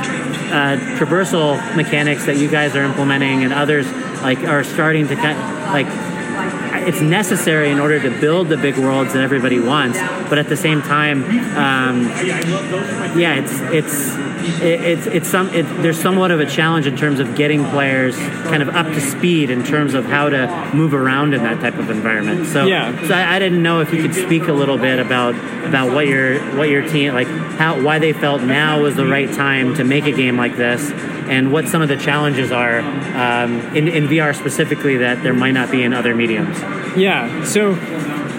uh, 0.51 0.77
traversal 0.99 1.57
mechanics 1.77 2.27
that 2.27 2.37
you 2.37 2.49
guys 2.49 2.75
are 2.77 2.83
implementing 2.83 3.45
and 3.45 3.53
others 3.53 3.91
like 4.23 4.39
are 4.41 4.65
starting 4.65 5.07
to 5.09 5.17
kind 5.17 5.39
like 5.73 5.87
it's 6.87 7.01
necessary 7.01 7.71
in 7.71 7.79
order 7.79 8.01
to 8.01 8.11
build 8.21 8.49
the 8.49 8.57
big 8.57 8.77
worlds 8.79 9.13
that 9.13 9.23
everybody 9.23 9.61
wants 9.61 9.99
but 10.29 10.39
at 10.39 10.49
the 10.49 10.57
same 10.57 10.83
time 10.83 11.25
um, 11.57 12.05
yeah 13.19 13.35
it's 13.37 13.61
it's 13.73 14.17
it, 14.63 14.81
it's 14.81 15.07
it's 15.07 15.29
some 15.29 15.49
it, 15.51 15.63
there's 15.83 16.01
somewhat 16.01 16.31
of 16.31 16.41
a 16.41 16.47
challenge 16.47 16.87
in 16.87 16.97
terms 16.97 17.21
of 17.21 17.35
getting 17.35 17.65
players 17.67 18.17
kind 18.17 18.63
of 18.63 18.69
up 18.71 18.87
to 18.87 19.01
speed 19.01 19.51
in 19.51 19.65
terms 19.65 19.95
of 19.95 20.05
how 20.05 20.29
to 20.29 20.71
move 20.75 20.95
around 20.95 21.35
in 21.35 21.43
that 21.43 21.61
type 21.61 21.79
of 21.79 21.91
environment. 21.91 22.47
So 22.47 22.67
yeah, 22.67 23.07
so 23.07 23.15
I, 23.15 23.37
I 23.37 23.39
didn't 23.39 23.63
know 23.63 23.81
if 23.81 23.93
you 23.93 24.03
could 24.03 24.15
speak 24.15 24.49
a 24.49 24.53
little 24.53 24.79
bit 24.79 24.99
about 24.99 25.35
about 25.65 25.93
what 25.93 26.07
your 26.07 26.41
what 26.57 26.69
your 26.69 26.87
team 26.89 27.15
like 27.15 27.29
how 27.29 27.81
why 27.81 27.99
they 27.99 28.13
felt 28.13 28.43
now 28.43 28.83
was 28.83 28.97
the 28.97 29.07
right 29.07 29.33
time 29.33 29.75
to 29.75 29.85
make 29.85 30.07
a 30.07 30.13
game 30.13 30.37
like 30.37 30.57
this 30.57 30.91
and 31.31 31.53
what 31.53 31.69
some 31.69 31.81
of 31.81 31.89
the 31.89 31.97
challenges 31.97 32.51
are 32.51 32.81
um, 32.81 33.61
in, 33.77 33.87
in 33.87 34.09
VR 34.09 34.35
specifically 34.35 34.97
that 34.97 35.23
there 35.23 35.33
might 35.33 35.53
not 35.53 35.71
be 35.71 35.85
in 35.85 35.93
other 35.93 36.15
mediums. 36.15 36.59
Yeah, 36.97 37.45
so 37.45 37.77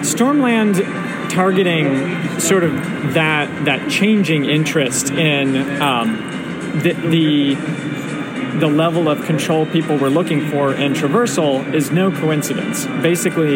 Stormland 0.02 0.80
targeting 1.32 2.40
sort 2.40 2.64
of 2.64 2.74
that 3.14 3.66
that 3.66 3.90
changing 3.90 4.46
interest 4.46 5.10
in 5.12 5.82
um, 5.82 6.18
the, 6.84 6.94
the 6.94 7.56
the 8.60 8.68
level 8.68 9.08
of 9.08 9.26
control 9.26 9.66
people 9.66 9.98
were 9.98 10.10
looking 10.10 10.50
for 10.50 10.74
in 10.74 10.94
traversal 10.94 11.74
is 11.74 11.90
no 11.92 12.12
coincidence. 12.12 12.86
Basically, 13.02 13.56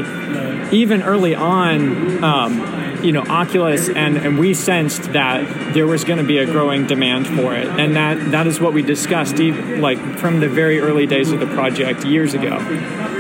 even 0.71 1.03
early 1.03 1.35
on, 1.35 2.23
um, 2.23 3.03
you 3.03 3.11
know, 3.11 3.21
Oculus 3.21 3.89
and, 3.89 4.17
and 4.17 4.39
we 4.39 4.53
sensed 4.53 5.11
that 5.13 5.73
there 5.73 5.85
was 5.85 6.05
going 6.05 6.17
to 6.17 6.23
be 6.23 6.37
a 6.37 6.45
growing 6.45 6.87
demand 6.87 7.27
for 7.27 7.53
it, 7.53 7.67
and 7.67 7.95
that 7.95 8.31
that 8.31 8.47
is 8.47 8.59
what 8.59 8.73
we 8.73 8.81
discussed, 8.81 9.39
even, 9.39 9.81
like 9.81 9.99
from 10.17 10.39
the 10.39 10.47
very 10.47 10.79
early 10.79 11.05
days 11.05 11.31
of 11.31 11.39
the 11.39 11.47
project 11.47 12.05
years 12.05 12.33
ago. 12.33 12.55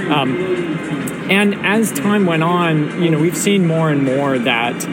Um, 0.09 1.14
and 1.29 1.65
as 1.65 1.91
time 1.91 2.25
went 2.25 2.43
on, 2.43 3.01
you 3.01 3.09
know, 3.09 3.19
we've 3.19 3.37
seen 3.37 3.65
more 3.65 3.89
and 3.89 4.03
more 4.03 4.37
that 4.37 4.85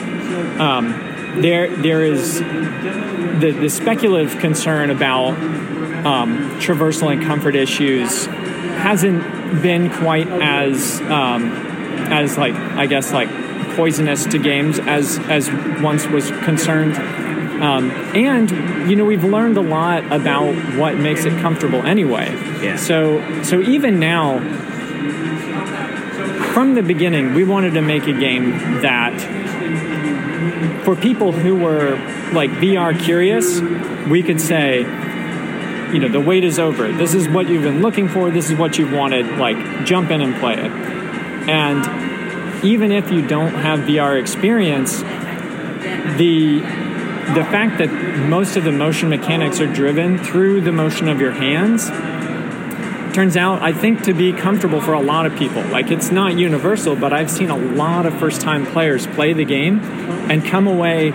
um, 0.59 0.93
there 1.41 1.75
there 1.77 2.03
is 2.03 2.39
the, 2.41 3.57
the 3.59 3.69
speculative 3.69 4.39
concern 4.39 4.91
about 4.91 5.31
um, 6.07 6.51
traversal 6.61 7.13
and 7.13 7.23
comfort 7.23 7.55
issues 7.55 8.27
hasn't 8.27 9.23
been 9.63 9.91
quite 9.91 10.29
as 10.29 11.01
um, 11.03 11.53
as 12.11 12.37
like 12.39 12.55
I 12.55 12.87
guess 12.87 13.13
like 13.13 13.29
poisonous 13.77 14.27
to 14.27 14.39
games 14.39 14.79
as 14.79 15.19
as 15.21 15.51
once 15.83 16.07
was 16.07 16.31
concerned. 16.31 16.97
Um, 17.63 17.91
and 18.15 18.51
you 18.91 18.97
know 18.97 19.05
we've 19.05 19.25
learned 19.25 19.57
a 19.57 19.63
lot 19.63 20.05
about 20.11 20.53
what 20.77 20.97
makes 20.97 21.25
it 21.25 21.41
comfortable 21.41 21.83
anyway. 21.87 22.33
Yeah. 22.63 22.77
So 22.77 23.43
so 23.43 23.61
even 23.61 24.01
now 24.01 24.41
from 26.53 26.75
the 26.75 26.83
beginning, 26.83 27.35
we 27.35 27.45
wanted 27.45 27.75
to 27.75 27.83
make 27.83 28.07
a 28.07 28.13
game 28.13 28.51
that 28.83 29.13
for 30.85 30.97
people 30.97 31.33
who 31.33 31.57
were 31.57 31.97
like 32.33 32.51
VR 32.51 32.99
curious, 32.99 33.61
we 34.09 34.23
could 34.23 34.41
say, 34.41 34.81
you 35.93 35.99
know, 35.99 36.09
the 36.09 36.21
wait 36.21 36.45
is 36.45 36.59
over. 36.59 36.91
This 36.93 37.15
is 37.15 37.29
what 37.29 37.49
you've 37.49 37.63
been 37.63 37.83
looking 37.83 38.09
for. 38.09 38.31
This 38.31 38.51
is 38.51 38.57
what 38.57 38.79
you've 38.79 38.93
wanted. 38.93 39.39
Like, 39.39 39.85
jump 39.85 40.11
in 40.11 40.21
and 40.21 40.35
play 40.37 40.55
it. 40.55 40.71
And 41.49 42.65
even 42.65 42.93
if 42.93 43.11
you 43.11 43.27
don't 43.27 43.55
have 43.55 43.81
VR 43.81 44.21
experience, 44.21 45.01
the 46.19 46.61
the 47.35 47.45
fact 47.45 47.79
that 47.79 47.89
most 48.29 48.57
of 48.57 48.65
the 48.65 48.73
motion 48.73 49.09
mechanics 49.09 49.61
are 49.61 49.73
driven 49.73 50.19
through 50.19 50.61
the 50.61 50.73
motion 50.73 51.09
of 51.09 51.21
your 51.21 51.31
hands 51.31 51.89
turns 53.13 53.37
out, 53.37 53.63
I 53.63 53.73
think, 53.73 54.03
to 54.05 54.15
be 54.15 54.33
comfortable 54.33 54.81
for 54.81 54.93
a 54.93 55.01
lot 55.01 55.27
of 55.27 55.37
people. 55.37 55.63
Like, 55.65 55.91
it's 55.91 56.11
not 56.11 56.37
universal, 56.37 56.97
but 56.97 57.13
I've 57.13 57.31
seen 57.31 57.51
a 57.51 57.57
lot 57.57 58.07
of 58.07 58.19
first 58.19 58.41
time 58.41 58.67
players 58.67 59.07
play 59.07 59.33
the 59.33 59.45
game 59.45 59.81
and 60.31 60.45
come 60.45 60.67
away 60.67 61.11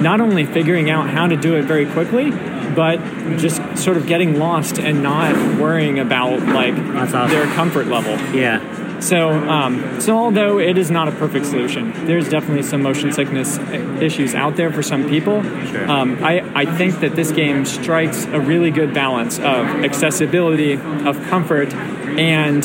not 0.00 0.20
only 0.20 0.44
figuring 0.44 0.90
out 0.90 1.08
how 1.08 1.26
to 1.26 1.36
do 1.36 1.56
it 1.56 1.62
very 1.62 1.86
quickly, 1.86 2.30
but 2.30 2.98
just 3.38 3.60
sort 3.78 3.96
of 3.96 4.06
getting 4.06 4.38
lost 4.38 4.78
and 4.78 5.02
not 5.02 5.34
worrying 5.58 5.98
about 5.98 6.40
like 6.42 6.74
awesome. 6.74 7.30
their 7.30 7.46
comfort 7.54 7.86
level. 7.86 8.12
Yeah. 8.34 8.60
So, 9.06 9.30
um, 9.30 10.00
so 10.00 10.18
although 10.18 10.58
it 10.58 10.76
is 10.76 10.90
not 10.90 11.06
a 11.06 11.12
perfect 11.12 11.46
solution, 11.46 11.92
there's 12.06 12.28
definitely 12.28 12.64
some 12.64 12.82
motion 12.82 13.12
sickness 13.12 13.56
issues 14.00 14.34
out 14.34 14.56
there 14.56 14.72
for 14.72 14.82
some 14.82 15.08
people. 15.08 15.44
Sure. 15.66 15.88
Um, 15.88 16.24
I, 16.24 16.40
I 16.54 16.66
think 16.76 16.98
that 17.00 17.14
this 17.14 17.30
game 17.30 17.64
strikes 17.64 18.24
a 18.24 18.40
really 18.40 18.72
good 18.72 18.92
balance 18.92 19.38
of 19.38 19.84
accessibility, 19.84 20.72
of 20.72 21.22
comfort, 21.28 21.72
and 21.72 22.64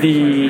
the 0.00 0.48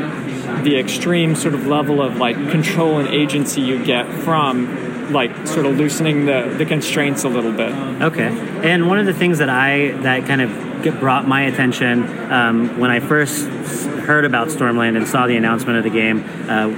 the 0.62 0.78
extreme 0.78 1.34
sort 1.34 1.54
of 1.54 1.66
level 1.66 2.00
of 2.00 2.18
like 2.18 2.36
control 2.50 2.98
and 2.98 3.08
agency 3.08 3.60
you 3.60 3.84
get 3.84 4.06
from 4.22 5.12
like 5.12 5.46
sort 5.46 5.66
of 5.66 5.76
loosening 5.76 6.26
the, 6.26 6.54
the 6.56 6.64
constraints 6.64 7.24
a 7.24 7.28
little 7.28 7.52
bit. 7.52 7.72
Okay. 8.02 8.28
And 8.62 8.88
one 8.88 8.98
of 8.98 9.06
the 9.06 9.12
things 9.12 9.38
that 9.38 9.48
I 9.48 9.90
that 10.02 10.26
kind 10.26 10.40
of 10.40 11.00
brought 11.00 11.26
my 11.26 11.42
attention 11.42 12.04
um, 12.30 12.78
when 12.78 12.92
I 12.92 13.00
first 13.00 13.48
heard 14.06 14.24
about 14.24 14.48
Stormland 14.48 14.96
and 14.96 15.06
saw 15.06 15.26
the 15.26 15.36
announcement 15.36 15.78
of 15.78 15.84
the 15.84 15.90
game, 15.90 16.24
uh, 16.48 16.68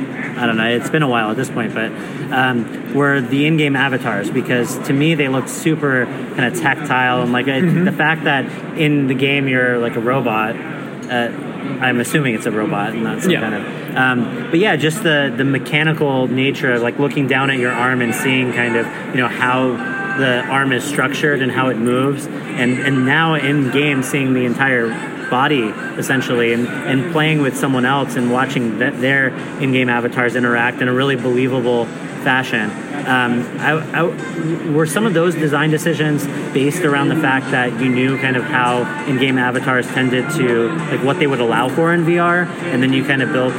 I 0.40 0.46
don't 0.46 0.56
know, 0.56 0.68
it's 0.68 0.90
been 0.90 1.02
a 1.02 1.08
while 1.08 1.30
at 1.30 1.36
this 1.36 1.50
point, 1.50 1.74
but 1.74 1.92
um, 2.32 2.94
were 2.94 3.20
the 3.20 3.46
in-game 3.46 3.76
avatars 3.76 4.30
because 4.30 4.78
to 4.86 4.92
me 4.92 5.14
they 5.14 5.28
looked 5.28 5.50
super 5.50 6.06
kind 6.06 6.44
of 6.44 6.60
tactile 6.60 7.22
and 7.22 7.32
like 7.32 7.46
mm-hmm. 7.46 7.84
the 7.84 7.92
fact 7.92 8.24
that 8.24 8.46
in 8.78 9.06
the 9.06 9.14
game 9.14 9.48
you're 9.48 9.78
like 9.78 9.96
a 9.96 10.00
robot. 10.00 10.56
Uh, 10.56 11.32
I'm 11.80 12.00
assuming 12.00 12.34
it's 12.34 12.46
a 12.46 12.50
robot, 12.50 12.94
not 12.94 13.22
some 13.22 13.30
yeah. 13.30 13.40
kind 13.40 13.54
of. 13.54 13.96
Um, 13.96 14.50
but 14.50 14.58
yeah, 14.58 14.76
just 14.76 15.02
the 15.02 15.32
the 15.34 15.44
mechanical 15.44 16.28
nature 16.28 16.74
of 16.74 16.82
like 16.82 16.98
looking 16.98 17.26
down 17.26 17.50
at 17.50 17.58
your 17.58 17.72
arm 17.72 18.00
and 18.02 18.14
seeing 18.14 18.52
kind 18.52 18.76
of 18.76 18.86
you 19.14 19.20
know 19.20 19.28
how 19.28 19.70
the 20.18 20.44
arm 20.46 20.72
is 20.72 20.84
structured 20.84 21.40
and 21.40 21.50
how 21.50 21.68
it 21.68 21.76
moves, 21.76 22.26
and 22.26 22.78
and 22.78 23.06
now 23.06 23.34
in 23.34 23.70
game 23.70 24.02
seeing 24.02 24.34
the 24.34 24.44
entire 24.44 24.88
body 25.30 25.68
essentially 25.98 26.52
and, 26.52 26.66
and 26.66 27.12
playing 27.12 27.40
with 27.42 27.56
someone 27.56 27.84
else 27.84 28.16
and 28.16 28.30
watching 28.30 28.78
th- 28.78 28.94
their 28.94 29.28
in-game 29.60 29.88
avatars 29.88 30.36
interact 30.36 30.80
in 30.80 30.88
a 30.88 30.92
really 30.92 31.16
believable 31.16 31.86
fashion. 32.22 32.70
Um, 33.06 33.42
I, 33.58 34.00
I, 34.00 34.70
were 34.70 34.86
some 34.86 35.06
of 35.06 35.14
those 35.14 35.34
design 35.34 35.70
decisions 35.70 36.26
based 36.52 36.82
around 36.82 37.08
the 37.08 37.16
fact 37.16 37.50
that 37.52 37.80
you 37.80 37.88
knew 37.88 38.18
kind 38.18 38.36
of 38.36 38.44
how 38.44 38.82
in-game 39.06 39.38
avatars 39.38 39.86
tended 39.88 40.28
to 40.32 40.68
like 40.68 41.02
what 41.04 41.18
they 41.18 41.26
would 41.26 41.40
allow 41.40 41.68
for 41.68 41.94
in 41.94 42.04
VR 42.04 42.46
and 42.64 42.82
then 42.82 42.92
you 42.92 43.04
kind 43.04 43.22
of 43.22 43.32
built 43.32 43.54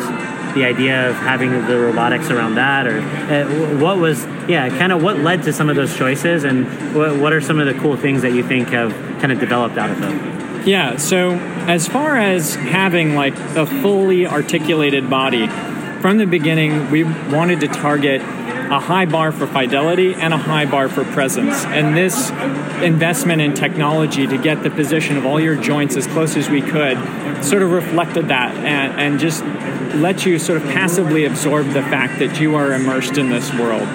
the 0.54 0.66
idea 0.66 1.10
of 1.10 1.16
having 1.16 1.52
the 1.68 1.80
robotics 1.80 2.30
around 2.30 2.56
that 2.56 2.88
or 2.88 3.00
uh, 3.00 3.78
what 3.78 3.98
was 3.98 4.26
yeah 4.48 4.68
kind 4.78 4.92
of 4.92 5.02
what 5.02 5.18
led 5.20 5.44
to 5.44 5.54
some 5.54 5.70
of 5.70 5.76
those 5.76 5.96
choices 5.96 6.44
and 6.44 6.66
what, 6.96 7.16
what 7.18 7.34
are 7.34 7.42
some 7.42 7.60
of 7.60 7.68
the 7.68 7.80
cool 7.82 7.96
things 7.96 8.24
that 8.24 8.34
you 8.34 8.44
think 8.44 8.70
have 8.70 8.92
kind 9.20 9.32
of 9.32 9.40
developed 9.40 9.78
out 9.78 9.90
of 9.90 10.00
them? 10.00 10.68
Yeah, 10.68 10.98
so 10.98 11.32
as 11.70 11.88
far 11.88 12.18
as 12.18 12.56
having 12.56 13.14
like 13.14 13.38
a 13.56 13.64
fully 13.64 14.26
articulated 14.26 15.08
body, 15.08 15.48
from 16.02 16.18
the 16.18 16.26
beginning 16.26 16.90
we 16.90 17.04
wanted 17.04 17.60
to 17.60 17.68
target 17.68 18.22
a 18.22 18.80
high 18.80 19.06
bar 19.06 19.32
for 19.32 19.46
fidelity 19.46 20.16
and 20.16 20.34
a 20.34 20.38
high 20.38 20.66
bar 20.66 20.90
for 20.90 21.04
presence. 21.04 21.66
And 21.66 21.96
this 21.96 22.32
investment 22.82 23.44
in 23.44 23.54
technology 23.54 24.26
to 24.26 24.38
get 24.40 24.64
the 24.64 24.72
position 24.72 25.16
of 25.16 25.28
all 25.28 25.40
your 25.40 25.56
joints 25.56 25.96
as 25.96 26.08
close 26.08 26.36
as 26.36 26.50
we 26.50 26.64
could 26.64 26.98
sort 27.46 27.62
of 27.62 27.72
reflected 27.72 28.30
that 28.30 28.56
and, 28.56 29.00
and 29.00 29.20
just 29.20 29.44
let 29.94 30.26
you 30.26 30.40
sort 30.40 30.60
of 30.60 30.68
passively 30.70 31.26
absorb 31.26 31.68
the 31.68 31.84
fact 31.84 32.18
that 32.18 32.40
you 32.40 32.56
are 32.56 32.74
immersed 32.74 33.20
in 33.20 33.30
this 33.30 33.54
world. 33.54 33.88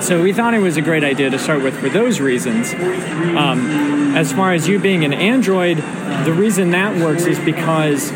So 0.00 0.22
we 0.22 0.32
thought 0.32 0.54
it 0.54 0.60
was 0.60 0.76
a 0.76 0.82
great 0.82 1.04
idea 1.04 1.30
to 1.30 1.38
start 1.38 1.62
with 1.62 1.78
for 1.78 1.88
those 1.88 2.20
reasons. 2.20 2.72
Um, 2.72 4.16
as 4.16 4.32
far 4.32 4.52
as 4.52 4.66
you 4.66 4.78
being 4.78 5.04
an 5.04 5.12
Android, 5.12 5.76
the 6.24 6.32
reason 6.32 6.70
that 6.70 6.96
works 6.96 7.26
is 7.26 7.38
because 7.38 8.10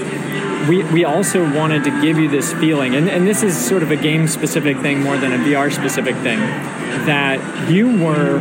we, 0.69 0.83
we 0.85 1.05
also 1.05 1.45
wanted 1.55 1.85
to 1.85 2.01
give 2.01 2.19
you 2.19 2.29
this 2.29 2.53
feeling, 2.55 2.95
and, 2.95 3.09
and 3.09 3.27
this 3.27 3.43
is 3.43 3.57
sort 3.57 3.83
of 3.83 3.91
a 3.91 3.97
game 3.97 4.27
specific 4.29 4.79
thing 4.79 5.03
more 5.03 5.19
than 5.19 5.33
a 5.33 5.39
VR 5.39 5.73
specific 5.73 6.17
thing, 6.17 6.39
that 7.07 7.71
you 7.71 8.03
were 8.03 8.41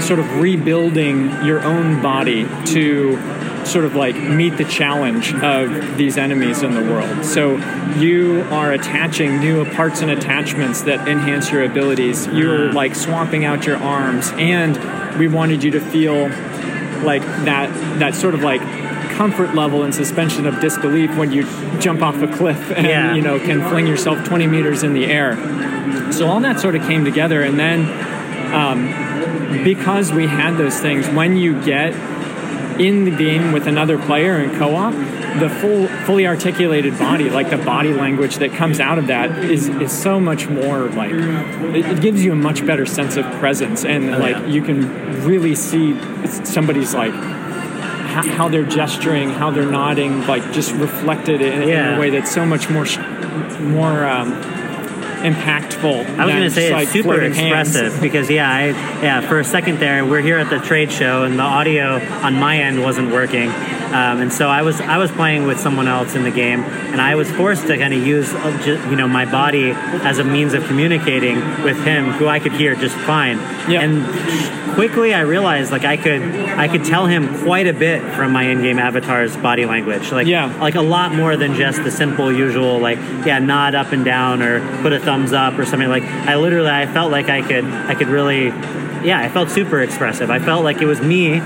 sort 0.00 0.18
of 0.18 0.40
rebuilding 0.40 1.30
your 1.44 1.60
own 1.60 2.02
body 2.02 2.44
to 2.66 3.16
sort 3.66 3.84
of 3.84 3.94
like 3.94 4.16
meet 4.16 4.56
the 4.56 4.64
challenge 4.64 5.34
of 5.34 5.96
these 5.96 6.16
enemies 6.18 6.62
in 6.62 6.74
the 6.74 6.82
world. 6.82 7.24
So 7.24 7.56
you 7.96 8.42
are 8.50 8.72
attaching 8.72 9.38
new 9.40 9.64
parts 9.72 10.00
and 10.02 10.10
attachments 10.10 10.82
that 10.82 11.06
enhance 11.08 11.50
your 11.50 11.64
abilities. 11.64 12.26
You're 12.28 12.72
like 12.72 12.94
swapping 12.94 13.44
out 13.44 13.66
your 13.66 13.76
arms, 13.76 14.30
and 14.36 15.18
we 15.18 15.28
wanted 15.28 15.62
you 15.62 15.70
to 15.72 15.80
feel 15.80 16.28
like 17.04 17.22
that 17.44 17.70
that 17.98 18.14
sort 18.14 18.34
of 18.34 18.42
like 18.42 18.60
comfort 19.12 19.54
level 19.54 19.82
and 19.82 19.94
suspension 19.94 20.46
of 20.46 20.60
disbelief 20.60 21.14
when 21.16 21.30
you 21.30 21.42
jump 21.78 22.00
off 22.02 22.20
a 22.22 22.28
cliff 22.28 22.70
and 22.70 22.86
Yeah. 22.86 23.14
you 23.14 23.20
know 23.22 23.38
can 23.38 23.60
fling 23.68 23.86
yourself 23.86 24.22
20 24.24 24.46
meters 24.46 24.82
in 24.82 24.94
the 24.94 25.04
air. 25.06 25.36
So 26.12 26.26
all 26.26 26.40
that 26.40 26.58
sort 26.60 26.74
of 26.74 26.82
came 26.86 27.04
together, 27.04 27.42
and 27.42 27.58
then 27.58 27.80
um, 28.54 29.62
because 29.64 30.12
we 30.12 30.26
had 30.26 30.56
those 30.56 30.78
things, 30.80 31.08
when 31.08 31.36
you 31.36 31.60
get 31.62 31.92
in 32.80 33.04
the 33.04 33.10
game 33.10 33.52
with 33.52 33.66
another 33.66 33.98
player 33.98 34.40
in 34.40 34.56
co-op, 34.58 34.94
the 35.38 35.50
full, 35.60 35.86
fully 36.06 36.26
articulated 36.26 36.98
body, 36.98 37.28
like 37.28 37.50
the 37.50 37.58
body 37.58 37.92
language 37.92 38.36
that 38.36 38.52
comes 38.52 38.80
out 38.80 38.98
of 38.98 39.06
that, 39.08 39.44
is 39.44 39.68
is 39.68 39.92
so 39.92 40.18
much 40.18 40.48
more 40.48 40.88
like 40.88 41.12
it, 41.12 41.86
it 41.86 42.00
gives 42.00 42.24
you 42.24 42.32
a 42.32 42.36
much 42.36 42.64
better 42.64 42.86
sense 42.86 43.16
of 43.16 43.24
presence, 43.34 43.84
and 43.84 44.10
like 44.12 44.36
yeah. 44.36 44.46
you 44.46 44.62
can 44.62 44.80
really 45.24 45.54
see 45.54 45.94
somebody's 46.26 46.94
like 46.94 47.12
how, 48.10 48.48
they're 48.48 48.64
gesturing, 48.64 49.30
how 49.30 49.50
they're 49.50 49.70
nodding, 49.70 50.26
like 50.26 50.50
just 50.52 50.72
reflected 50.72 51.40
in, 51.40 51.62
in 51.62 51.94
a 51.94 52.00
way 52.00 52.10
that's 52.10 52.30
so 52.30 52.44
much 52.44 52.68
more 52.68 52.84
sh- 52.84 52.98
more 53.60 54.04
um, 54.04 54.32
impactful. 55.20 56.18
I 56.18 56.24
was 56.24 56.34
going 56.34 56.44
to 56.44 56.50
say 56.50 56.68
just, 56.68 56.72
it's 56.72 56.72
like, 56.72 56.88
super 56.88 57.08
floating 57.08 57.32
hands. 57.34 57.74
expressive 57.76 58.00
because 58.00 58.30
yeah, 58.30 58.50
I 58.50 58.66
yeah 59.02 59.20
for 59.20 59.38
a 59.38 59.44
second 59.44 59.78
there 59.78 60.04
we're 60.04 60.20
here 60.20 60.38
at 60.38 60.50
the 60.50 60.58
trade 60.58 60.90
show 60.90 61.24
and 61.24 61.38
the 61.38 61.42
audio 61.42 61.98
on 62.22 62.34
my 62.34 62.58
end 62.58 62.82
wasn't 62.82 63.10
working, 63.12 63.50
um, 63.92 64.20
and 64.20 64.32
so 64.32 64.48
I 64.48 64.62
was 64.62 64.80
I 64.80 64.98
was 64.98 65.10
playing 65.10 65.46
with 65.46 65.58
someone 65.58 65.88
else 65.88 66.14
in 66.14 66.22
the 66.22 66.30
game 66.30 66.60
and 66.60 67.00
I 67.00 67.14
was 67.16 67.30
forced 67.30 67.66
to 67.66 67.76
kind 67.76 67.92
of 67.92 68.06
use 68.06 68.32
uh, 68.32 68.86
you 68.88 68.96
know 68.96 69.08
my 69.08 69.24
body 69.24 69.70
as 69.70 70.18
a 70.18 70.24
means 70.24 70.54
of 70.54 70.64
communicating 70.66 71.36
with 71.62 71.82
him 71.84 72.10
who 72.12 72.26
I 72.28 72.38
could 72.38 72.52
hear 72.52 72.74
just 72.76 72.96
fine. 72.96 73.38
Yeah. 73.68 73.82
And 73.82 74.74
quickly 74.74 75.12
I 75.12 75.20
realized 75.22 75.72
like 75.72 75.84
I 75.84 75.96
could 75.96 76.22
I 76.22 76.68
could 76.68 76.84
tell 76.84 77.06
him 77.06 77.42
quite 77.42 77.66
a 77.66 77.72
bit 77.72 78.00
from 78.14 78.32
my 78.32 78.44
in-game 78.44 78.78
avatar's 78.78 79.36
body 79.36 79.66
language. 79.66 80.12
Like 80.12 80.26
Yeah. 80.26 80.46
like 80.60 80.76
a 80.76 80.82
lot 80.82 81.12
more 81.14 81.36
than 81.36 81.54
just 81.54 81.82
the 81.82 81.90
simple 81.90 82.32
usual 82.32 82.78
like 82.78 82.98
yeah 83.26 83.38
nod 83.40 83.74
up 83.74 83.92
and 83.92 84.04
down 84.04 84.42
or 84.42 84.60
put 84.82 84.92
a 84.92 85.00
thumbs 85.00 85.32
up 85.32 85.58
or 85.58 85.64
something 85.66 85.88
like 85.88 86.04
I 86.04 86.36
literally 86.36 86.70
I 86.70 86.86
felt 86.86 87.10
like 87.10 87.28
I 87.28 87.42
could 87.42 87.64
I 87.64 87.94
could 87.94 88.08
really 88.08 88.46
yeah 89.04 89.18
I 89.20 89.28
felt 89.28 89.50
super 89.50 89.80
expressive 89.80 90.30
I 90.30 90.38
felt 90.38 90.62
like 90.62 90.80
it 90.80 90.86
was 90.86 91.00
me 91.00 91.40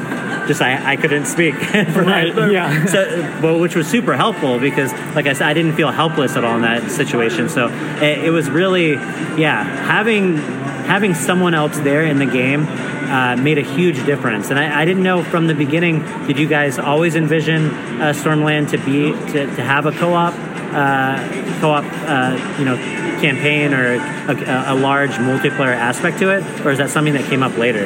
just 0.47 0.61
I, 0.61 0.93
I 0.93 0.97
couldn't 0.97 1.27
speak 1.27 1.55
for 1.55 2.03
Right, 2.05 2.35
yeah. 2.51 2.87
so 2.87 3.41
but 3.41 3.59
which 3.59 3.75
was 3.75 3.87
super 3.87 4.17
helpful 4.17 4.59
because 4.59 4.93
like 5.15 5.27
I 5.27 5.33
said 5.33 5.49
I 5.49 5.55
didn't 5.55 5.75
feel 5.75 5.91
helpless 5.91 6.37
at 6.37 6.45
all 6.45 6.57
in 6.57 6.63
that 6.63 6.91
situation 6.91 7.49
so 7.49 7.69
it, 8.03 8.25
it 8.25 8.31
was 8.31 8.51
really 8.51 8.93
yeah 8.93 9.65
having 9.65 10.37
having 10.85 11.15
someone 11.15 11.55
else 11.55 11.79
there 11.79 12.05
in 12.05 12.19
the 12.19 12.27
game 12.27 12.67
uh, 12.67 13.37
made 13.37 13.59
a 13.59 13.63
huge 13.63 14.05
difference. 14.07 14.51
And 14.51 14.59
I, 14.59 14.83
I 14.83 14.85
didn't 14.85 15.03
know 15.03 15.23
from 15.23 15.47
the 15.47 15.55
beginning. 15.55 16.01
Did 16.27 16.39
you 16.39 16.49
guys 16.49 16.79
always 16.79 17.17
envision 17.17 17.67
uh, 17.71 18.13
Stormland 18.13 18.71
to 18.71 18.79
be 18.79 19.13
to, 19.33 19.47
to 19.57 19.63
have 19.63 19.87
a 19.87 19.93
co-op, 19.93 20.35
uh, 20.35 21.61
co-op, 21.61 21.85
uh, 21.85 22.57
you 22.59 22.65
know, 22.65 22.77
campaign 23.21 23.73
or 23.73 23.95
a, 23.95 24.73
a 24.73 24.75
large 24.75 25.13
multiplayer 25.13 25.75
aspect 25.75 26.19
to 26.19 26.31
it, 26.31 26.43
or 26.65 26.71
is 26.71 26.79
that 26.79 26.91
something 26.91 27.15
that 27.15 27.25
came 27.29 27.43
up 27.43 27.57
later? 27.57 27.85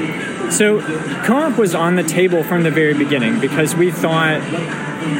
So, 0.50 0.80
co-op 1.24 1.58
was 1.58 1.74
on 1.74 1.96
the 1.96 2.02
table 2.02 2.42
from 2.42 2.62
the 2.62 2.70
very 2.70 2.94
beginning 2.94 3.40
because 3.40 3.74
we 3.74 3.90
thought, 3.90 4.40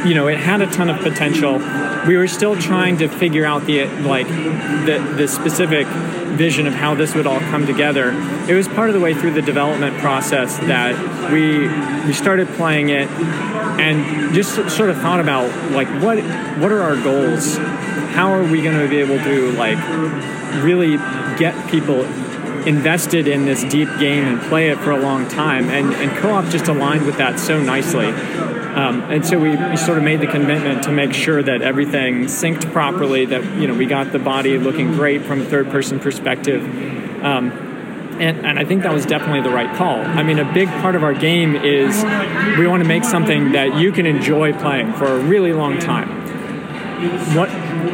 you 0.07 0.15
know, 0.15 0.27
it 0.27 0.37
had 0.37 0.61
a 0.61 0.67
ton 0.67 0.89
of 0.89 0.99
potential. 1.01 1.59
We 2.07 2.17
were 2.17 2.27
still 2.27 2.55
trying 2.59 2.97
to 2.97 3.07
figure 3.07 3.45
out 3.45 3.65
the 3.65 3.85
like 4.01 4.27
the 4.27 5.13
the 5.17 5.27
specific 5.27 5.87
vision 5.87 6.67
of 6.67 6.73
how 6.73 6.95
this 6.95 7.13
would 7.15 7.27
all 7.27 7.39
come 7.39 7.65
together. 7.65 8.11
It 8.47 8.53
was 8.53 8.67
part 8.67 8.89
of 8.89 8.95
the 8.95 9.01
way 9.01 9.13
through 9.13 9.33
the 9.33 9.41
development 9.41 9.97
process 9.97 10.57
that 10.59 11.31
we 11.31 11.67
we 12.07 12.13
started 12.13 12.47
playing 12.49 12.89
it 12.89 13.07
and 13.79 14.33
just 14.33 14.55
sort 14.69 14.89
of 14.89 14.97
thought 14.97 15.19
about 15.19 15.49
like 15.71 15.87
what 16.01 16.17
what 16.59 16.71
are 16.71 16.81
our 16.81 16.95
goals? 17.01 17.57
How 18.15 18.33
are 18.33 18.43
we 18.43 18.61
going 18.61 18.79
to 18.79 18.87
be 18.87 18.97
able 18.97 19.23
to 19.23 19.51
like 19.53 19.77
really 20.63 20.97
get 21.37 21.69
people 21.69 22.05
invested 22.67 23.27
in 23.27 23.45
this 23.45 23.63
deep 23.63 23.89
game 23.99 24.25
and 24.25 24.41
play 24.41 24.69
it 24.69 24.77
for 24.79 24.91
a 24.91 24.99
long 24.99 25.27
time. 25.27 25.69
And, 25.69 25.93
and 25.93 26.11
co-op 26.17 26.49
just 26.49 26.67
aligned 26.67 27.05
with 27.05 27.17
that 27.17 27.39
so 27.39 27.61
nicely. 27.61 28.07
Um, 28.07 29.01
and 29.11 29.25
so 29.25 29.39
we, 29.39 29.55
we 29.55 29.77
sort 29.77 29.97
of 29.97 30.03
made 30.03 30.21
the 30.21 30.27
commitment 30.27 30.83
to 30.83 30.91
make 30.91 31.13
sure 31.13 31.41
that 31.41 31.61
everything 31.61 32.25
synced 32.25 32.71
properly, 32.71 33.25
that 33.25 33.43
you 33.59 33.67
know 33.67 33.73
we 33.73 33.85
got 33.85 34.11
the 34.11 34.19
body 34.19 34.57
looking 34.57 34.93
great 34.93 35.23
from 35.23 35.41
a 35.41 35.45
third-person 35.45 35.99
perspective. 35.99 36.63
Um, 37.23 37.51
and, 38.19 38.45
and 38.45 38.59
I 38.59 38.65
think 38.65 38.83
that 38.83 38.93
was 38.93 39.05
definitely 39.05 39.41
the 39.41 39.55
right 39.55 39.73
call. 39.75 39.99
I 39.99 40.23
mean, 40.23 40.39
a 40.39 40.53
big 40.53 40.67
part 40.67 40.95
of 40.95 41.03
our 41.03 41.13
game 41.13 41.55
is 41.55 42.03
we 42.57 42.67
want 42.67 42.83
to 42.83 42.87
make 42.87 43.05
something 43.05 43.53
that 43.53 43.79
you 43.79 43.91
can 43.91 44.05
enjoy 44.05 44.53
playing 44.53 44.93
for 44.93 45.05
a 45.05 45.19
really 45.19 45.53
long 45.53 45.79
time 45.79 46.19
what 47.33 47.49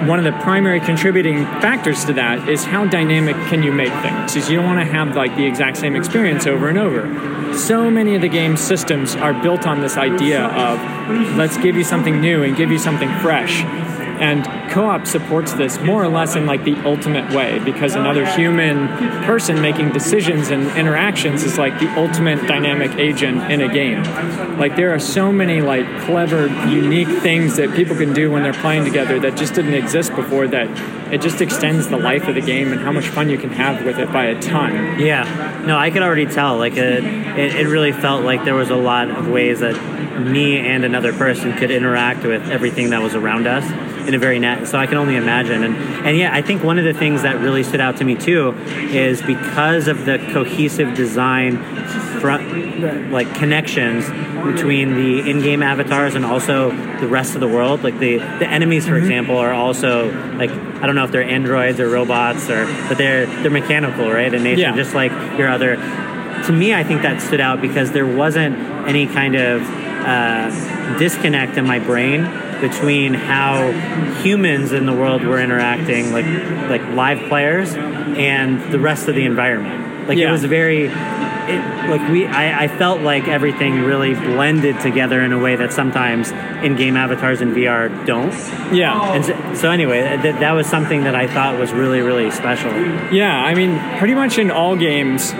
one 0.08 0.20
of 0.20 0.26
the 0.26 0.38
primary 0.42 0.80
contributing 0.80 1.46
factors 1.62 2.06
to 2.06 2.14
that 2.14 2.50
is 2.50 2.64
how 2.64 2.86
dynamic 2.86 3.36
can 3.48 3.64
you 3.64 3.72
make 3.72 3.94
things? 4.02 4.36
Is 4.36 4.50
you 4.50 4.58
don't 4.58 4.66
want 4.66 4.80
to 4.80 4.92
have 4.92 5.16
like 5.16 5.36
the 5.36 5.46
exact 5.46 5.78
same 5.78 5.96
experience 5.96 6.46
over 6.48 6.70
and 6.70 6.78
over. 6.78 7.56
So 7.58 7.90
many 7.90 8.16
of 8.16 8.22
the 8.22 8.30
game 8.30 8.58
systems 8.58 9.16
are 9.16 9.34
built 9.34 9.66
on 9.66 9.82
this 9.82 9.98
idea 9.98 10.46
of 10.46 10.80
let's 11.38 11.58
give 11.58 11.76
you 11.76 11.84
something 11.84 12.20
new 12.20 12.44
and 12.44 12.56
give 12.56 12.72
you 12.72 12.80
something 12.80 13.10
fresh 13.20 13.64
and 14.20 14.46
co-op 14.72 15.06
supports 15.06 15.54
this 15.54 15.80
more 15.80 16.04
or 16.04 16.08
less 16.08 16.36
in 16.36 16.46
like 16.46 16.64
the 16.64 16.76
ultimate 16.86 17.34
way 17.34 17.60
because 17.60 17.96
another 17.96 18.26
human 18.26 18.88
person 19.24 19.62
making 19.62 19.92
decisions 19.92 20.50
and 20.50 20.68
interactions 20.78 21.44
is 21.44 21.58
like 21.58 21.80
the 21.80 21.90
ultimate 21.96 22.46
dynamic 22.48 22.92
agent 22.98 23.52
in 23.52 23.62
a 23.62 23.72
game. 23.72 24.04
Like 24.58 24.76
there 24.76 24.94
are 24.94 25.00
so 25.00 25.32
many 25.32 25.62
like 25.62 25.86
clever 26.02 26.48
unique 26.68 27.08
things 27.22 27.58
that 27.58 27.76
people 27.76 27.96
can 27.96 28.14
do 28.14 28.32
when 28.32 28.44
they're 28.44 28.54
playing 28.54 28.86
together 28.86 29.20
that 29.20 29.38
just 29.38 29.54
didn't 29.54 29.74
exist 29.74 30.16
before 30.16 30.48
that 30.48 30.68
it 31.14 31.22
just 31.22 31.40
extends 31.40 31.88
the 31.88 31.98
life 31.98 32.28
of 32.28 32.36
the 32.36 32.42
game 32.42 32.72
and 32.72 32.82
how 32.82 32.92
much 32.92 33.08
fun 33.08 33.30
you 33.30 33.38
can 33.38 33.52
have 33.52 33.86
with 33.86 34.00
it 34.00 34.12
by 34.12 34.26
a 34.26 34.42
ton. 34.42 35.00
Yeah, 35.00 35.64
no, 35.66 35.78
I 35.78 35.92
could 35.92 36.02
already 36.02 36.26
tell. 36.26 36.58
Like, 36.58 36.78
it, 36.78 37.04
it, 37.04 37.56
it 37.56 37.68
really 37.68 37.92
felt 37.92 38.24
like 38.24 38.44
there 38.44 38.56
was 38.56 38.72
a 38.72 38.76
lot 38.76 39.10
of 39.10 39.28
ways 39.28 39.60
that 39.60 39.76
me 40.20 40.58
and 40.58 40.84
another 40.84 41.14
person 41.14 41.56
could 41.58 41.70
interact 41.70 42.24
with 42.24 42.50
everything 42.50 42.90
that 42.90 43.02
was 43.02 43.14
around 43.16 43.48
us 43.48 43.64
in 44.08 44.14
a 44.14 44.20
very 44.20 44.40
net. 44.40 44.68
So 44.68 44.78
I 44.78 44.88
can 44.88 44.98
only 44.98 45.16
imagine. 45.16 45.64
And 45.64 45.76
and 45.76 46.18
yeah, 46.18 46.34
I 46.34 46.42
think 46.42 46.64
one 46.64 46.78
of 46.80 46.86
the 46.86 46.94
things 46.94 47.24
that 47.24 47.40
really 47.40 47.64
stood 47.64 47.82
out 47.82 47.98
to 47.98 48.04
me 48.04 48.16
too 48.16 48.54
is 48.92 49.22
because 49.22 49.88
of 49.88 50.06
the 50.06 50.18
cohesive 50.32 50.96
design, 50.96 51.58
front, 52.20 53.12
like 53.12 53.34
connections 53.36 54.06
between 54.46 54.94
the 54.96 55.30
in-game 55.30 55.64
avatars 55.64 56.16
and 56.16 56.24
also 56.26 56.70
the 57.00 57.08
rest 57.08 57.34
of 57.36 57.42
the 57.42 57.48
world. 57.48 57.84
Like 57.84 58.00
the 58.00 58.18
the 58.18 58.48
enemies, 58.48 58.86
for 58.86 58.92
mm-hmm. 58.92 59.04
example, 59.04 59.38
are 59.38 59.54
also 59.54 60.12
like 60.38 60.52
I 60.52 60.86
don't 60.86 60.96
know 60.96 61.06
if 61.06 61.12
they're 61.12 61.24
androids 61.24 61.80
or 61.80 61.90
robots 61.90 62.50
or 62.50 62.66
but 62.88 62.98
they're 62.98 63.26
they're 63.26 63.52
mechanical, 63.52 64.12
right? 64.12 64.34
In 64.34 64.44
nature, 64.44 64.62
Yeah. 64.62 64.76
just 64.76 64.94
like 64.94 65.12
your 65.38 65.50
other. 65.50 65.76
To 66.46 66.52
me, 66.52 66.76
I 66.76 66.84
think 66.84 67.02
that 67.02 67.22
stood 67.22 67.40
out 67.40 67.60
because 67.60 67.92
there 67.92 68.06
wasn't 68.06 68.56
any 68.88 69.08
kind 69.08 69.36
of 69.36 69.62
uh, 70.06 70.98
disconnect 71.00 71.58
in 71.58 71.66
my 71.66 71.80
brain 71.80 72.24
between 72.62 73.14
how 73.14 73.72
humans 74.22 74.72
in 74.72 74.86
the 74.86 74.94
world 74.94 75.24
were 75.24 75.40
interacting, 75.42 76.12
like 76.14 76.26
like 76.70 76.82
live 76.94 77.20
players, 77.28 77.74
and 77.76 78.62
the 78.72 78.80
rest 78.80 79.08
of 79.08 79.16
the 79.16 79.26
environment. 79.26 80.08
Like 80.08 80.18
it 80.18 80.22
Yeah. 80.22 80.32
was 80.32 80.44
very 80.46 80.86
it, 81.48 81.90
like 81.90 82.10
we, 82.10 82.26
I, 82.26 82.64
I 82.64 82.68
felt 82.68 83.02
like 83.02 83.28
everything 83.28 83.82
really 83.84 84.16
blended 84.16 84.80
together 84.80 85.22
in 85.22 85.32
a 85.32 85.38
way 85.38 85.56
that 85.56 85.72
sometimes 85.72 86.32
in-game 86.64 86.98
avatars 86.98 87.40
in 87.42 87.54
VR 87.54 87.90
don't. 88.08 88.34
Yeah. 88.74 89.14
And 89.14 89.24
so, 89.26 89.54
so 89.54 89.70
anyway, 89.70 90.02
that, 90.02 90.40
that 90.40 90.52
was 90.54 90.66
something 90.66 91.04
that 91.04 91.14
I 91.14 91.28
thought 91.28 91.60
was 91.60 91.72
really, 91.72 92.02
really 92.02 92.32
special. 92.32 92.72
Yeah, 93.14 93.32
I 93.38 93.54
mean, 93.54 93.78
pretty 94.00 94.16
much 94.16 94.40
in 94.40 94.50
all 94.50 94.76
games, 94.76 95.34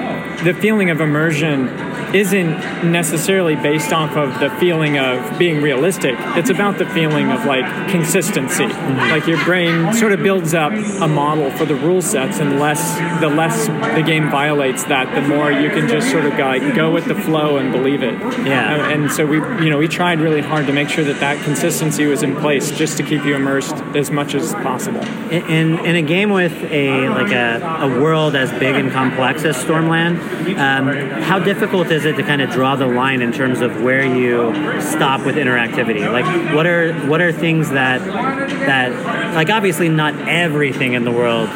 the 0.44 0.56
feeling 0.60 0.92
of 0.92 1.02
immersion 1.02 1.70
isn't 2.16 2.90
necessarily 2.90 3.56
based 3.56 3.92
off 3.92 4.16
of 4.16 4.40
the 4.40 4.50
feeling 4.58 4.98
of 4.98 5.38
being 5.38 5.62
realistic. 5.62 6.16
It's 6.38 6.50
about 6.50 6.78
the 6.78 6.86
feeling 6.86 7.30
of 7.30 7.46
like 7.46 7.66
consistency. 7.90 8.68
Like 8.68 9.28
your 9.28 9.44
brain 9.44 9.94
sort 9.94 10.14
of 10.14 10.24
builds 10.24 10.54
up 10.54 10.72
a 10.72 11.08
model 11.08 11.52
for 11.52 11.66
the 11.66 11.76
rule 11.76 12.02
sets, 12.02 12.40
and 12.40 12.58
less 12.60 12.98
the 13.20 13.28
less 13.28 13.68
the 13.68 14.04
game 14.04 14.32
violates 14.32 14.86
that, 14.86 15.14
the 15.14 15.28
more 15.28 15.52
you 15.52 15.70
can 15.70 15.90
just 15.90 16.10
sort 16.10 16.26
of 16.26 16.38
go, 16.38 16.46
like, 16.46 16.74
go 16.74 16.92
with 16.92 17.06
the 17.06 17.16
flow 17.16 17.58
and 17.58 17.72
believe 17.72 18.02
it. 18.02 18.14
Yeah. 18.46 18.76
And, 18.76 19.04
and 19.04 19.12
so 19.12 19.26
we, 19.26 19.38
you 19.64 19.70
know, 19.70 19.78
we 19.78 19.88
tried 19.88 20.20
really 20.20 20.42
hard 20.42 20.68
to 20.68 20.74
make 20.74 20.88
sure 20.90 21.04
that 21.04 21.20
that 21.20 21.44
consistency 21.44 22.06
was 22.06 22.24
in 22.24 22.36
place, 22.38 22.72
just 22.72 22.96
to 22.98 23.04
keep 23.04 23.26
you 23.26 23.36
immersed 23.36 23.76
as 23.94 24.10
much 24.10 24.36
as 24.36 24.54
possible. 24.54 25.02
In, 25.32 25.80
in 25.86 25.96
a 25.96 26.02
game 26.02 26.30
with 26.30 26.54
a 26.72 27.10
like 27.10 27.34
a, 27.34 27.62
a 27.82 28.02
world 28.02 28.36
as 28.36 28.52
big 28.52 28.76
and 28.76 28.92
complex 28.92 29.44
as 29.44 29.58
Stormland, 29.58 30.18
um, 30.58 30.88
how 31.22 31.40
difficult 31.40 31.92
is 31.92 32.05
it 32.06 32.14
to 32.18 32.24
kind 32.24 32.42
of 32.42 32.50
draw 32.50 32.76
the 32.76 32.86
line 32.88 33.22
in 33.22 33.32
terms 33.32 33.62
of 33.62 33.82
where 33.84 34.04
you 34.06 34.54
stop 34.82 35.26
with 35.26 35.36
interactivity? 35.36 36.10
Like, 36.12 36.26
what 36.56 36.66
are 36.68 36.94
what 37.08 37.22
are 37.22 37.32
things 37.32 37.70
that 37.72 38.00
that 38.06 39.36
like 39.36 39.50
obviously 39.50 39.90
not 39.90 40.14
everything 40.28 40.94
in 40.94 41.04
the 41.04 41.12
world 41.12 41.50
uh, 41.50 41.54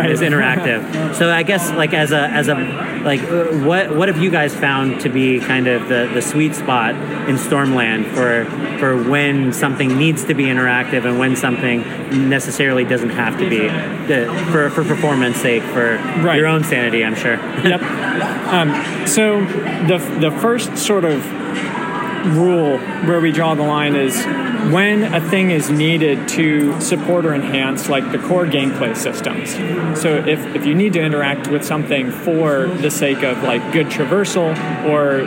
Right. 0.00 0.10
is 0.10 0.20
interactive. 0.20 1.14
so 1.14 1.30
I 1.30 1.42
guess 1.42 1.70
like 1.72 1.92
as 1.94 2.12
a 2.12 2.28
as 2.28 2.48
a 2.48 2.54
like 3.04 3.20
what 3.64 3.94
what 3.96 4.08
have 4.08 4.18
you 4.18 4.30
guys 4.30 4.54
found 4.54 5.00
to 5.02 5.08
be 5.08 5.40
kind 5.40 5.66
of 5.68 5.88
the, 5.88 6.10
the 6.12 6.20
sweet 6.22 6.54
spot 6.54 6.94
in 7.28 7.36
Stormland 7.36 8.06
for 8.14 8.44
for 8.78 9.02
when 9.10 9.52
something 9.52 9.96
needs 9.96 10.24
to 10.24 10.34
be 10.34 10.44
interactive 10.44 11.04
and 11.06 11.18
when 11.18 11.36
something 11.36 11.80
necessarily 12.28 12.84
doesn't 12.84 13.10
have 13.10 13.38
to 13.38 13.48
be 13.48 13.68
for 14.50 14.70
for 14.70 14.84
performance 14.84 15.36
sake 15.38 15.62
for 15.64 15.96
Right. 16.20 16.36
your 16.38 16.46
own 16.46 16.64
sanity, 16.64 17.04
I'm 17.04 17.14
sure. 17.14 17.36
yep. 17.64 17.80
Um, 18.50 19.06
so 19.06 19.38
the 19.88 19.98
the 20.20 20.30
first 20.40 20.76
sort 20.76 21.04
of 21.04 21.24
rule 22.36 22.78
where 23.06 23.20
we 23.20 23.32
draw 23.32 23.54
the 23.54 23.62
line 23.62 23.94
is 23.96 24.24
when 24.72 25.02
a 25.14 25.20
thing 25.30 25.50
is 25.50 25.70
needed 25.70 26.28
to 26.28 26.78
support 26.80 27.24
or 27.24 27.34
enhance 27.34 27.88
like 27.88 28.12
the 28.12 28.18
core 28.18 28.46
gameplay 28.46 28.94
systems. 28.94 29.54
So 30.00 30.16
if, 30.16 30.44
if 30.54 30.66
you 30.66 30.74
need 30.74 30.92
to 30.92 31.00
interact 31.00 31.48
with 31.48 31.64
something 31.64 32.10
for 32.10 32.66
the 32.66 32.90
sake 32.90 33.22
of 33.22 33.42
like 33.42 33.72
good 33.72 33.86
traversal 33.86 34.54
or 34.84 35.20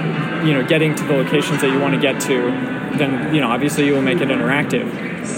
you 0.46 0.54
know 0.54 0.66
getting 0.66 0.96
to 0.96 1.04
the 1.04 1.14
locations 1.14 1.62
that 1.62 1.72
you 1.72 1.80
want 1.80 1.96
to 1.96 2.00
get 2.00 2.22
to, 2.22 2.52
then 2.98 3.34
you 3.34 3.42
know 3.42 3.50
obviously 3.50 3.86
you 3.86 3.94
will 3.94 4.02
make 4.02 4.22
it 4.22 4.30
interactive. 4.30 4.88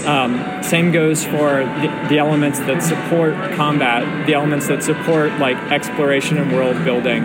Um, 0.06 0.62
same 0.62 0.92
goes 0.92 1.24
for 1.24 1.64
the, 1.64 2.06
the 2.08 2.18
elements 2.18 2.58
that 2.60 2.82
support 2.82 3.34
combat, 3.54 4.26
the 4.26 4.34
elements 4.34 4.68
that 4.68 4.82
support 4.82 5.32
like 5.38 5.56
exploration 5.72 6.38
and 6.38 6.52
world 6.52 6.84
building. 6.84 7.24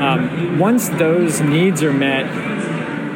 Um, 0.00 0.58
once 0.58 0.88
those 0.88 1.40
needs 1.40 1.82
are 1.82 1.92
met, 1.92 2.26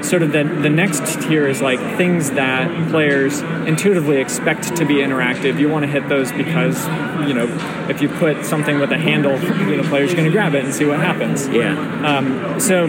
sort 0.04 0.22
of 0.22 0.32
the, 0.32 0.44
the 0.44 0.70
next 0.70 1.20
tier 1.22 1.46
is 1.46 1.60
like 1.60 1.78
things 1.96 2.30
that 2.32 2.90
players 2.90 3.40
intuitively 3.66 4.18
expect 4.18 4.76
to 4.76 4.84
be 4.84 4.96
interactive. 4.96 5.58
You 5.58 5.68
want 5.68 5.84
to 5.84 5.90
hit 5.90 6.08
those 6.08 6.32
because, 6.32 6.86
you 7.26 7.34
know, 7.34 7.46
if 7.88 8.00
you 8.00 8.08
put 8.08 8.44
something 8.44 8.78
with 8.78 8.92
a 8.92 8.98
handle, 8.98 9.38
you 9.68 9.76
know, 9.76 9.88
players 9.88 10.12
are 10.12 10.16
going 10.16 10.26
to 10.26 10.32
grab 10.32 10.54
it 10.54 10.64
and 10.64 10.74
see 10.74 10.84
what 10.84 11.00
happens. 11.00 11.48
Yeah. 11.48 11.74
Um, 12.06 12.60
so 12.60 12.86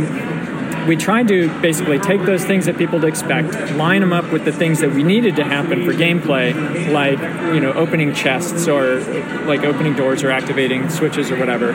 we 0.88 0.95
tried 0.95 1.28
to 1.28 1.49
basically 1.62 1.99
take 1.99 2.23
those 2.23 2.43
things 2.45 2.65
that 2.65 2.78
people 2.78 3.04
expect, 3.06 3.54
line 3.73 4.02
them 4.02 4.13
up 4.13 4.32
with 4.32 4.45
the 4.45 4.52
things 4.52 4.80
that 4.80 4.91
we 4.91 5.04
needed 5.04 5.36
to 5.36 5.43
happen 5.43 5.86
for 5.86 5.93
gameplay, 5.93 6.54
like 6.91 7.19
you 7.54 7.60
know 7.60 7.73
opening 7.73 8.13
chests 8.13 8.67
or 8.67 8.99
like 9.45 9.63
opening 9.63 9.95
doors 9.95 10.23
or 10.23 10.32
activating 10.32 10.89
switches 10.89 11.32
or 11.32 11.38
whatever. 11.38 11.73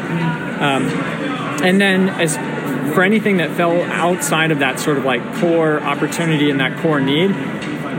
Um, 0.60 0.88
and 1.62 1.80
then 1.80 2.08
as 2.08 2.36
for 2.94 3.02
anything 3.02 3.38
that 3.38 3.50
fell 3.56 3.80
outside 3.84 4.50
of 4.50 4.58
that 4.60 4.78
sort 4.80 4.96
of 4.98 5.04
like 5.04 5.22
core 5.36 5.80
opportunity 5.80 6.50
and 6.50 6.60
that 6.60 6.78
core 6.80 7.00
need, 7.00 7.34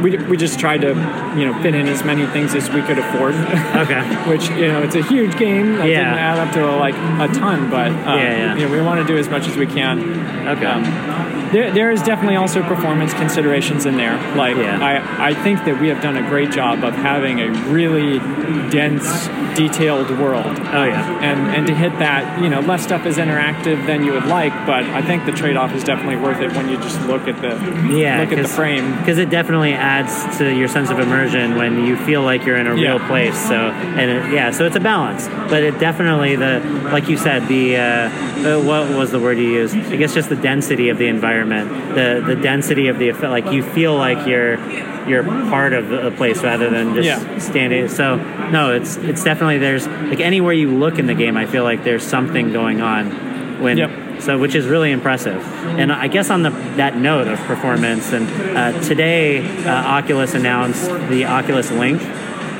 we, 0.02 0.18
we 0.18 0.36
just 0.38 0.60
tried 0.60 0.82
to 0.82 0.90
you 1.38 1.46
know 1.46 1.54
fit 1.62 1.74
in 1.76 1.88
as 1.88 2.04
many 2.04 2.26
things 2.28 2.54
as 2.56 2.70
we 2.70 2.82
could 2.82 2.98
afford. 3.00 3.34
Okay. 3.36 4.02
Which 4.30 4.50
you 4.50 4.68
know 4.68 4.82
it's 4.84 4.96
a 4.96 5.04
huge 5.04 5.38
game 5.38 5.76
that 5.78 5.88
Yeah. 5.88 6.04
didn't 6.04 6.20
add 6.20 6.40
up 6.48 6.54
to 6.54 6.76
like 6.76 6.96
a 6.96 7.34
ton, 7.34 7.70
but 7.70 7.92
uh, 7.92 7.94
Yeah, 7.94 8.16
yeah. 8.16 8.56
you 8.56 8.66
know 8.68 8.72
we 8.72 8.82
want 8.82 9.00
to 9.06 9.08
do 9.08 9.18
as 9.18 9.30
much 9.30 9.48
as 9.48 9.56
we 9.58 9.66
can. 9.68 10.00
Okay. 10.48 10.66
Um, 10.66 10.84
there, 11.56 11.72
there 11.72 11.90
is 11.92 12.02
definitely 12.04 12.36
also 12.36 12.62
performance 12.64 13.14
considerations 13.14 13.86
in 13.86 13.96
there. 13.96 14.18
Like 14.36 14.58
Yeah. 14.58 14.78
I, 14.84 15.30
I 15.30 15.34
think 15.34 15.64
that 15.64 15.80
we 15.80 15.88
have 15.88 16.02
done 16.02 16.18
a 16.18 16.28
great 16.28 16.52
job 16.52 16.84
of 16.84 16.94
having 16.96 17.40
a 17.40 17.50
really 17.72 18.20
dense, 18.70 19.28
detailed 19.58 20.10
world. 20.20 20.46
Oh, 20.60 20.84
yeah. 20.84 21.20
And 21.22 21.56
and 21.56 21.66
to 21.68 21.74
hit 21.74 21.94
that, 22.00 22.42
you 22.44 22.50
know, 22.50 22.60
less 22.60 22.84
stuff 22.84 23.06
is 23.06 23.16
interactive 23.18 23.86
than 23.86 24.04
you 24.04 24.12
would 24.12 24.26
like, 24.26 24.52
but 24.66 24.84
I 24.84 25.02
think 25.02 25.26
the 25.26 25.32
trade-off 25.32 25.74
is 25.74 25.84
definitely 25.86 26.18
worth 26.18 26.42
it 26.42 26.52
when 26.58 26.68
you 26.68 26.76
just 26.78 27.00
look 27.08 27.28
at 27.30 27.42
the 27.42 27.52
yeah, 27.96 28.20
look 28.20 28.34
at 28.34 28.42
the 28.42 28.50
frame. 28.50 28.98
because 28.98 29.18
it 29.18 29.30
definitely 29.30 29.74
adds 29.74 30.38
to 30.40 30.54
your 30.54 30.68
sense 30.68 30.90
of 30.90 31.00
immersion 31.00 31.56
when 31.56 31.86
you 31.86 31.96
feel 31.96 32.22
like 32.24 32.44
you're 32.46 32.58
in 32.58 32.68
a 32.68 32.76
Yeah. 32.76 32.90
real 32.98 33.00
place. 33.08 33.38
So 33.48 33.56
and 33.56 34.12
it, 34.12 34.34
yeah, 34.34 34.52
so 34.52 34.66
it's 34.66 34.76
a 34.76 34.82
balance, 34.82 35.28
but 35.50 35.64
it 35.64 35.80
definitely 35.80 36.36
the 36.36 36.60
like 36.92 37.08
you 37.08 37.16
said 37.18 37.48
the 37.48 37.78
uh, 37.78 37.82
uh, 37.82 38.62
what 38.62 38.90
was 38.98 39.12
the 39.12 39.20
word 39.20 39.38
you 39.38 39.50
used? 39.62 39.76
I 39.78 39.96
guess 39.96 40.14
just 40.14 40.28
the 40.28 40.36
density 40.36 40.90
of 40.90 40.98
the 40.98 41.08
environment, 41.08 41.45
the 41.50 42.24
the 42.26 42.36
density 42.36 42.88
of 42.88 42.98
the 43.00 43.10
effect. 43.10 43.32
Like 43.32 43.52
you 43.52 43.64
feel 43.64 43.96
like 43.96 44.28
you're 44.28 44.58
you're 45.08 45.24
part 45.24 45.74
of 45.74 45.92
a 45.92 46.10
place 46.12 46.42
rather 46.44 46.70
than 46.70 46.96
just 46.96 47.06
Yeah. 47.06 47.38
standing. 47.40 47.88
So 47.90 48.16
no, 48.50 48.72
it's 48.74 48.98
it's 48.98 49.24
definitely 49.24 49.58
there's 49.60 49.88
like 49.88 50.20
anywhere 50.20 50.54
you 50.54 50.72
look 50.72 50.98
in 51.00 51.06
the 51.08 51.14
game, 51.14 51.38
I 51.38 51.46
feel 51.46 51.64
like 51.64 51.84
there's 51.84 52.04
something 52.04 52.52
going 52.52 52.82
on 52.82 53.62
when 53.62 53.78
Yep. 53.78 53.92
so 54.22 54.38
which 54.40 54.56
is 54.56 54.66
really 54.66 54.92
impressive. 54.92 55.42
And 55.80 55.92
I 55.92 56.08
guess 56.08 56.30
on 56.30 56.42
the 56.44 56.50
that 56.78 56.98
note 56.98 57.28
of 57.28 57.40
performance, 57.42 58.12
and 58.14 58.28
uh, 58.58 58.82
today 58.82 59.46
uh, 59.66 59.70
Oculus 59.98 60.34
announced 60.34 60.90
the 61.10 61.26
Oculus 61.26 61.72
Link, 61.72 62.02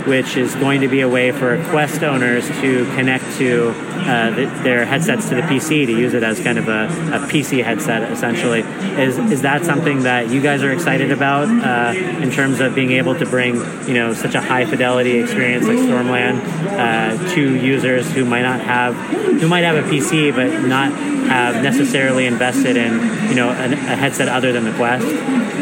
which 0.06 0.38
is 0.38 0.56
going 0.56 0.82
to 0.82 0.88
be 0.88 1.02
a 1.02 1.10
way 1.10 1.32
for 1.32 1.62
Quest 1.70 2.04
owners 2.04 2.48
to 2.62 2.86
connect 2.96 3.38
to 3.38 3.70
uh, 3.70 4.30
the, 4.32 4.46
their 4.64 4.86
headsets 4.86 5.30
to 5.30 5.36
the 5.36 5.42
PC 5.42 5.86
to 5.86 5.92
use 5.92 6.14
it 6.14 6.24
as 6.24 6.40
kind 6.40 6.58
of 6.58 6.68
a, 6.68 6.86
a 6.86 7.20
PC 7.28 7.64
headset, 7.64 8.12
essentially. 8.12 8.62
Is 9.02 9.18
is 9.18 9.42
that 9.42 9.66
something 9.66 10.04
that 10.04 10.30
you 10.30 10.42
guys 10.42 10.64
are 10.64 10.72
excited 10.72 11.12
about 11.12 11.48
uh, 11.48 11.98
in 11.98 12.32
terms 12.32 12.60
of 12.60 12.76
being 12.76 12.92
able 12.92 13.16
to 13.16 13.26
bring 13.26 13.56
you 13.88 13.94
know 13.94 14.14
such 14.14 14.36
a 14.36 14.42
high 14.42 14.66
fidelity 14.66 15.20
experience 15.20 15.66
like 15.68 15.78
Stormland 15.78 16.40
uh, 16.78 17.34
to 17.34 17.56
users 17.56 18.12
who 18.12 18.26
might 18.26 18.44
not 18.44 18.62
have 18.62 18.96
who 18.96 19.48
might 19.48 19.64
have 19.64 19.84
a 19.84 19.88
PC 19.90 20.34
but 20.34 20.68
not 20.68 20.92
have 20.92 21.64
necessarily 21.64 22.26
invested 22.26 22.78
in 22.78 22.94
you 23.30 23.36
know 23.36 23.50
a, 23.50 23.66
a 23.72 23.96
headset 23.96 24.28
other 24.28 24.52
than 24.52 24.66
the 24.66 24.74
Quest? 24.74 25.06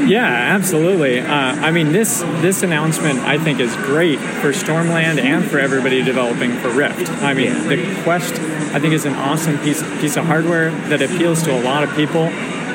Yeah, 0.08 0.26
absolutely. 0.26 1.20
Uh, 1.20 1.26
I 1.28 1.72
mean, 1.72 1.92
this 1.92 2.22
this 2.42 2.64
announcement 2.64 3.20
I 3.20 3.38
think 3.38 3.60
is 3.60 3.74
great 3.78 4.20
for 4.41 4.52
Stormland 4.52 5.19
and 5.22 5.46
for 5.46 5.60
everybody 5.60 6.04
developing 6.04 6.52
for 6.58 6.69
Rift. 6.69 7.10
I 7.24 7.34
mean, 7.34 7.48
Yeah. 7.48 7.67
the 7.76 8.02
Quest 8.04 8.34
I 8.74 8.80
think 8.80 8.93
is 8.93 9.06
an 9.06 9.13
awesome 9.13 9.58
piece 9.60 9.84
piece 10.02 10.15
of 10.17 10.26
hardware 10.26 10.72
that 10.89 11.02
appeals 11.02 11.43
to 11.43 11.52
a 11.54 11.62
lot 11.62 11.84
of 11.84 11.96
people, 11.96 12.24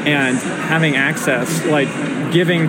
and 0.06 0.38
having 0.38 0.96
access, 0.96 1.64
like 1.66 1.88
giving 2.32 2.68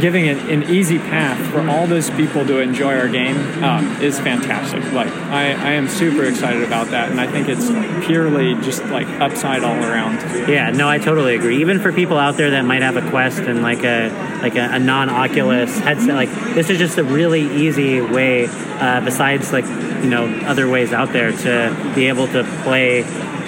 giving 0.00 0.28
an, 0.28 0.38
an 0.50 0.70
easy 0.70 0.98
path 0.98 1.38
for 1.50 1.66
all 1.68 1.86
those 1.86 2.10
people 2.10 2.44
to 2.46 2.60
enjoy 2.60 2.96
our 2.96 3.08
game 3.08 3.36
um, 3.62 4.00
is 4.02 4.18
fantastic. 4.18 4.82
Like 4.92 5.08
I, 5.08 5.52
I 5.52 5.72
am 5.72 5.88
super 5.88 6.24
excited 6.24 6.62
about 6.62 6.88
that, 6.88 7.10
and 7.10 7.20
I 7.20 7.26
think 7.26 7.48
it's 7.48 7.66
purely 8.06 8.54
just 8.62 8.84
like 8.86 9.08
upside 9.20 9.64
all 9.64 9.76
around. 9.76 10.16
Yeah, 10.48 10.70
no, 10.70 10.88
I 10.88 10.98
totally 10.98 11.34
agree. 11.34 11.60
Even 11.60 11.80
for 11.80 11.92
people 11.92 12.18
out 12.18 12.36
there 12.36 12.50
that 12.52 12.64
might 12.64 12.82
have 12.82 12.96
a 12.96 13.10
Quest 13.10 13.38
and 13.40 13.62
like 13.62 13.84
a 13.84 14.10
like 14.42 14.56
a, 14.56 14.74
a 14.74 14.78
non-Oculus 14.78 15.78
headset, 15.78 16.14
like 16.14 16.30
this 16.54 16.70
is 16.70 16.78
just 16.78 16.98
a 16.98 17.04
really 17.04 17.42
easy 17.66 18.00
way. 18.00 18.46
Uh, 18.46 19.00
besides, 19.00 19.52
like 19.52 19.64
you 19.64 20.10
know, 20.10 20.26
other 20.44 20.68
ways 20.68 20.92
out 20.92 21.12
there 21.12 21.32
to 21.32 21.92
be 21.94 22.08
able 22.08 22.26
to 22.28 22.44
play 22.62 22.98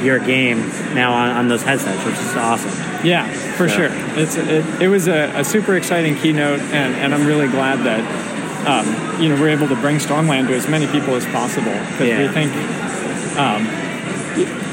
your 0.03 0.19
game 0.19 0.59
now 0.95 1.13
on, 1.13 1.31
on 1.31 1.49
those 1.49 1.63
headsets, 1.63 2.05
which 2.05 2.15
is 2.15 2.37
awesome. 2.37 2.88
Yeah, 3.05 3.31
for 3.57 3.69
So- 3.69 3.77
sure. 3.77 3.91
It's 4.19 4.37
it, 4.37 4.65
it 4.83 4.89
was 4.89 5.07
a, 5.09 5.33
a 5.37 5.45
super 5.45 5.77
exciting 5.77 6.17
keynote, 6.17 6.61
and, 6.61 6.95
and 6.97 7.15
I'm 7.15 7.27
really 7.27 7.49
glad 7.49 7.81
that 7.85 8.03
um, 8.67 9.23
you 9.23 9.29
know 9.29 9.41
we're 9.41 9.51
able 9.51 9.69
to 9.69 9.77
bring 9.77 9.97
Stormland 9.99 10.49
to 10.49 10.55
as 10.55 10.69
many 10.69 10.87
people 10.89 11.15
as 11.15 11.25
possible 11.27 11.73
because 11.93 12.19
we 12.19 12.29
think. 12.29 12.53
Um, 13.39 13.67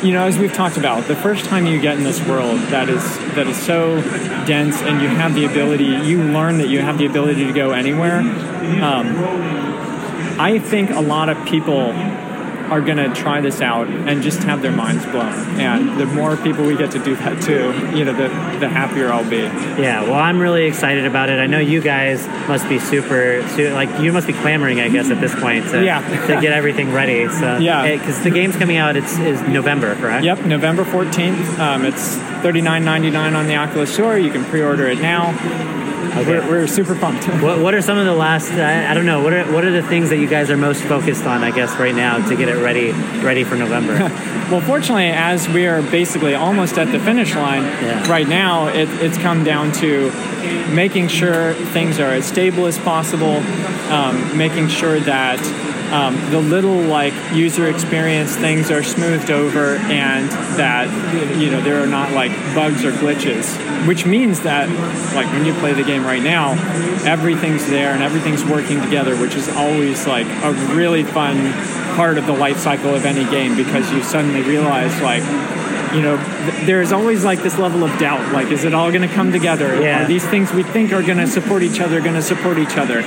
you 0.03 0.11
know, 0.13 0.25
as 0.25 0.37
we've 0.37 0.53
talked 0.53 0.77
about, 0.77 1.07
the 1.07 1.15
first 1.15 1.45
time 1.45 1.65
you 1.65 1.79
get 1.81 1.97
in 1.97 2.03
this 2.03 2.23
world 2.27 2.59
that 2.69 2.89
is 2.89 3.03
that 3.35 3.47
is 3.47 3.57
so 3.57 3.99
dense, 4.45 4.81
and 4.81 5.01
you 5.01 5.07
have 5.07 5.33
the 5.33 5.45
ability, 5.45 5.85
you 5.85 6.21
learn 6.21 6.57
that 6.59 6.67
you 6.69 6.81
have 6.81 6.97
the 6.99 7.05
ability 7.07 7.45
to 7.45 7.53
go 7.53 7.71
anywhere. 7.71 8.19
Um, 8.19 9.15
I 10.39 10.59
think 10.59 10.89
a 10.91 10.99
lot 10.99 11.29
of 11.29 11.43
people 11.47 11.91
are 12.71 12.81
going 12.81 12.97
to 12.97 13.13
try 13.13 13.41
this 13.41 13.61
out 13.61 13.87
and 13.87 14.21
just 14.21 14.43
have 14.43 14.61
their 14.61 14.71
minds 14.71 15.05
blown. 15.05 15.33
And 15.59 15.99
the 15.99 16.05
more 16.05 16.35
people 16.37 16.65
we 16.65 16.75
get 16.77 16.91
to 16.91 17.03
do 17.03 17.15
that 17.15 17.41
too, 17.41 17.73
you 17.97 18.03
know, 18.05 18.13
the, 18.13 18.27
the 18.59 18.67
happier 18.69 19.11
I'll 19.11 19.29
be. 19.29 19.37
Yeah, 19.37 20.03
well, 20.03 20.13
I'm 20.15 20.39
really 20.39 20.65
excited 20.65 21.05
about 21.05 21.29
it. 21.29 21.39
I 21.39 21.47
know 21.47 21.59
you 21.59 21.81
guys 21.81 22.27
must 22.47 22.67
be 22.69 22.79
super, 22.79 23.47
su- 23.49 23.69
like, 23.73 23.99
you 23.99 24.11
must 24.11 24.27
be 24.27 24.33
clamoring, 24.33 24.79
I 24.81 24.89
guess, 24.89 25.09
at 25.11 25.21
this 25.21 25.33
point 25.35 25.67
to, 25.69 25.83
Yeah. 25.83 26.01
to 26.27 26.41
get 26.41 26.53
everything 26.53 26.91
ready. 26.91 27.27
So 27.29 27.57
Yeah. 27.59 27.95
because 27.97 28.21
the 28.23 28.31
game's 28.31 28.55
coming 28.55 28.77
out, 28.77 28.95
it's 28.95 29.17
is 29.19 29.41
November, 29.43 29.95
correct? 29.95 30.25
Yep, 30.25 30.45
November 30.45 30.83
14th. 30.85 31.59
Um, 31.59 31.85
it's 31.85 32.15
$39.99 32.43 33.35
on 33.35 33.47
the 33.47 33.55
Oculus 33.55 33.93
Store. 33.93 34.17
You 34.17 34.31
can 34.31 34.43
pre 34.45 34.61
order 34.61 34.87
it 34.87 34.99
now. 34.99 35.31
Okay. 36.15 36.29
We're, 36.39 36.49
we're 36.49 36.67
super 36.67 36.95
pumped. 36.95 37.27
What, 37.45 37.59
what 37.59 37.73
are 37.75 37.81
some 37.81 37.97
of 37.97 38.05
the 38.05 38.13
last? 38.13 38.51
I, 38.53 38.89
I 38.89 38.93
don't 38.93 39.05
know. 39.05 39.21
What 39.21 39.33
are 39.33 39.51
what 39.51 39.65
are 39.65 39.71
the 39.71 39.83
things 39.83 40.09
that 40.09 40.17
you 40.17 40.27
guys 40.27 40.49
are 40.49 40.57
most 40.57 40.81
focused 40.83 41.25
on? 41.25 41.43
I 41.43 41.51
guess 41.51 41.75
right 41.77 41.93
now 41.93 42.25
to 42.29 42.35
get 42.35 42.47
it 42.49 42.55
ready 42.55 42.91
ready 43.21 43.43
for 43.43 43.55
November. 43.55 44.09
Well, 44.45 44.61
fortunately, 44.61 45.07
as 45.07 45.49
we 45.49 45.65
are 45.65 45.81
basically 45.81 46.35
almost 46.35 46.77
at 46.77 46.91
the 46.91 46.99
finish 46.99 47.33
line 47.33 47.63
Yeah. 47.63 48.07
right 48.07 48.27
now, 48.27 48.67
it, 48.67 48.87
it's 49.01 49.17
come 49.17 49.43
down 49.43 49.71
to 49.81 50.11
making 50.71 51.07
sure 51.07 51.55
things 51.73 51.99
are 51.99 52.11
as 52.11 52.27
stable 52.27 52.67
as 52.67 52.77
possible, 52.77 53.37
um, 53.91 54.37
making 54.37 54.67
sure 54.67 54.99
that 54.99 55.39
um, 55.91 56.13
the 56.29 56.39
little 56.39 56.79
like 56.79 57.13
user 57.33 57.67
experience 57.67 58.35
things 58.35 58.69
are 58.69 58.83
smoothed 58.83 59.31
over, 59.31 59.77
and 59.77 60.29
that 60.59 60.85
you 61.39 61.49
know 61.49 61.59
there 61.61 61.81
are 61.81 61.87
not 61.87 62.11
like 62.11 62.29
bugs 62.53 62.85
or 62.85 62.91
glitches. 62.91 63.57
Which 63.87 64.05
means 64.05 64.41
that 64.41 64.69
like 65.15 65.25
when 65.33 65.43
you 65.45 65.55
play 65.55 65.73
the 65.73 65.83
game 65.83 66.04
right 66.05 66.23
now, 66.23 66.51
everything's 67.05 67.65
there 67.67 67.93
and 67.93 68.01
everything's 68.03 68.43
working 68.45 68.81
together, 68.81 69.15
which 69.17 69.35
is 69.35 69.49
always 69.49 70.07
like 70.07 70.27
a 70.43 70.51
really 70.75 71.03
fun 71.03 71.51
part 71.95 72.17
of 72.17 72.25
the 72.25 72.33
life 72.33 72.57
cycle 72.57 72.93
of 72.93 73.05
any 73.05 73.23
game 73.31 73.55
because 73.55 73.91
you 73.91 74.01
suddenly 74.03 74.41
realize 74.41 75.01
like 75.01 75.23
you 75.95 76.01
know 76.01 76.17
th- 76.17 76.65
there's 76.65 76.91
always 76.91 77.23
like 77.23 77.41
this 77.41 77.57
level 77.57 77.85
of 77.85 77.99
doubt 77.99 78.33
like 78.33 78.51
is 78.51 78.65
it 78.65 78.73
all 78.73 78.89
going 78.91 79.07
to 79.07 79.15
come 79.15 79.31
together 79.31 79.81
Yeah. 79.81 80.03
are 80.03 80.07
these 80.07 80.25
things 80.27 80.51
we 80.51 80.63
think 80.63 80.91
are 80.91 81.01
going 81.01 81.19
to 81.19 81.27
support 81.27 81.63
each 81.63 81.79
other 81.79 82.01
going 82.01 82.15
to 82.15 82.21
support 82.21 82.57
each 82.57 82.75
other 82.75 83.01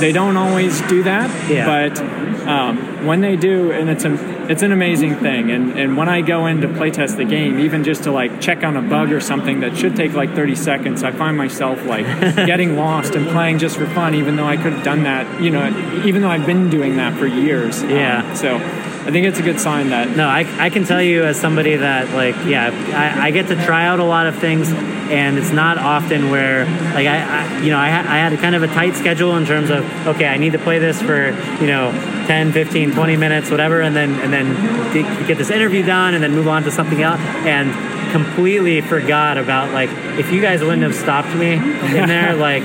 they 0.00 0.12
don't 0.12 0.38
always 0.38 0.80
do 0.82 1.02
that 1.02 1.28
Yeah. 1.50 1.66
but 1.66 2.00
um, 2.48 3.06
when 3.06 3.20
they 3.20 3.36
do 3.36 3.72
and 3.72 3.88
it's 3.90 4.04
an 4.04 4.14
it's 4.50 4.62
an 4.62 4.70
amazing 4.72 5.16
thing 5.16 5.50
and, 5.50 5.76
and 5.78 5.96
when 5.96 6.08
i 6.08 6.20
go 6.20 6.46
in 6.46 6.60
to 6.60 6.68
playtest 6.68 7.16
the 7.16 7.24
game 7.24 7.58
even 7.58 7.82
just 7.82 8.04
to 8.04 8.12
like 8.12 8.40
check 8.40 8.62
on 8.62 8.76
a 8.76 8.82
bug 8.82 9.10
or 9.12 9.20
something 9.20 9.60
that 9.60 9.76
should 9.76 9.96
take 9.96 10.12
like 10.14 10.32
30 10.34 10.54
seconds 10.54 11.02
i 11.02 11.10
find 11.10 11.36
myself 11.36 11.84
like 11.84 12.06
getting 12.46 12.76
lost 12.76 13.14
and 13.16 13.26
playing 13.28 13.58
just 13.58 13.76
for 13.76 13.86
fun 13.86 14.14
even 14.14 14.36
though 14.36 14.46
i 14.46 14.56
could 14.56 14.72
have 14.72 14.84
done 14.84 15.02
that 15.02 15.40
you 15.42 15.50
know 15.50 15.66
even 16.06 16.22
though 16.22 16.30
i've 16.30 16.46
been 16.46 16.70
doing 16.70 16.96
that 16.96 17.18
for 17.18 17.26
years 17.26 17.82
Um, 17.82 17.90
Yeah. 17.90 18.34
so 18.34 18.58
i 19.06 19.10
think 19.10 19.26
it's 19.26 19.38
a 19.38 19.42
good 19.42 19.60
sign 19.60 19.90
that 19.90 20.16
No, 20.16 20.28
I, 20.28 20.44
I 20.58 20.70
can 20.70 20.84
tell 20.84 21.02
you 21.02 21.24
as 21.24 21.38
somebody 21.38 21.76
that 21.76 22.10
like 22.14 22.34
yeah 22.46 22.70
I, 22.94 23.28
I 23.28 23.30
get 23.30 23.48
to 23.48 23.56
try 23.64 23.86
out 23.86 24.00
a 24.00 24.04
lot 24.04 24.26
of 24.26 24.38
things 24.38 24.72
and 24.72 25.38
it's 25.38 25.52
not 25.52 25.78
often 25.78 26.30
where 26.30 26.64
like 26.94 27.06
I, 27.06 27.22
I 27.22 27.62
you 27.62 27.70
know 27.70 27.78
I, 27.78 27.86
I 27.86 28.18
had 28.18 28.32
a 28.32 28.36
kind 28.36 28.54
of 28.54 28.62
a 28.62 28.66
tight 28.68 28.96
schedule 28.96 29.36
in 29.36 29.46
terms 29.46 29.70
of 29.70 29.84
okay 30.06 30.26
I 30.26 30.36
need 30.36 30.52
to 30.52 30.58
play 30.58 30.78
this 30.78 31.00
for 31.00 31.30
you 31.60 31.68
know 31.68 31.92
10 32.26 32.52
15 32.52 32.92
20 32.92 33.16
minutes 33.16 33.50
whatever 33.50 33.80
and 33.80 33.94
then 33.94 34.18
and 34.20 34.32
then 34.32 34.92
get, 34.92 35.26
get 35.28 35.38
this 35.38 35.50
interview 35.50 35.84
done 35.84 36.14
and 36.14 36.22
then 36.22 36.32
move 36.32 36.48
on 36.48 36.64
to 36.64 36.70
something 36.70 37.02
else 37.02 37.20
and 37.20 37.70
completely 38.10 38.80
forgot 38.80 39.38
about 39.38 39.72
like 39.72 39.90
if 40.18 40.32
you 40.32 40.40
guys 40.40 40.60
wouldn't 40.60 40.82
have 40.82 40.94
stopped 40.94 41.34
me 41.36 41.52
in 41.52 42.08
there 42.08 42.34
like 42.48 42.62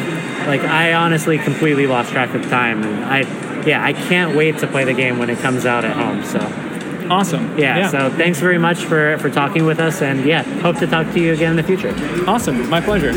like 0.47 0.61
I 0.61 0.93
honestly 0.93 1.37
completely 1.37 1.85
lost 1.85 2.11
track 2.11 2.33
of 2.33 2.43
time 2.49 2.83
and 2.83 3.05
I 3.05 3.50
yeah 3.65 3.83
I 3.83 3.93
can't 3.93 4.35
wait 4.35 4.57
to 4.59 4.67
play 4.67 4.83
the 4.83 4.93
game 4.93 5.17
when 5.19 5.29
it 5.29 5.39
comes 5.39 5.65
out 5.65 5.85
at 5.85 5.95
home 5.95 6.23
so. 6.23 6.39
Awesome. 7.09 7.57
Yeah, 7.57 7.89
so 7.89 8.09
thanks 8.11 8.39
very 8.39 8.57
much 8.57 8.85
for 8.85 9.17
for 9.17 9.29
talking 9.29 9.65
with 9.65 9.79
us 9.79 10.01
and 10.01 10.23
yeah 10.25 10.43
hope 10.61 10.77
to 10.77 10.87
talk 10.87 11.11
to 11.13 11.19
you 11.19 11.33
again 11.33 11.51
in 11.51 11.57
the 11.57 11.63
future. 11.63 11.93
Awesome. 12.25 12.69
My 12.69 12.79
pleasure 12.79 13.11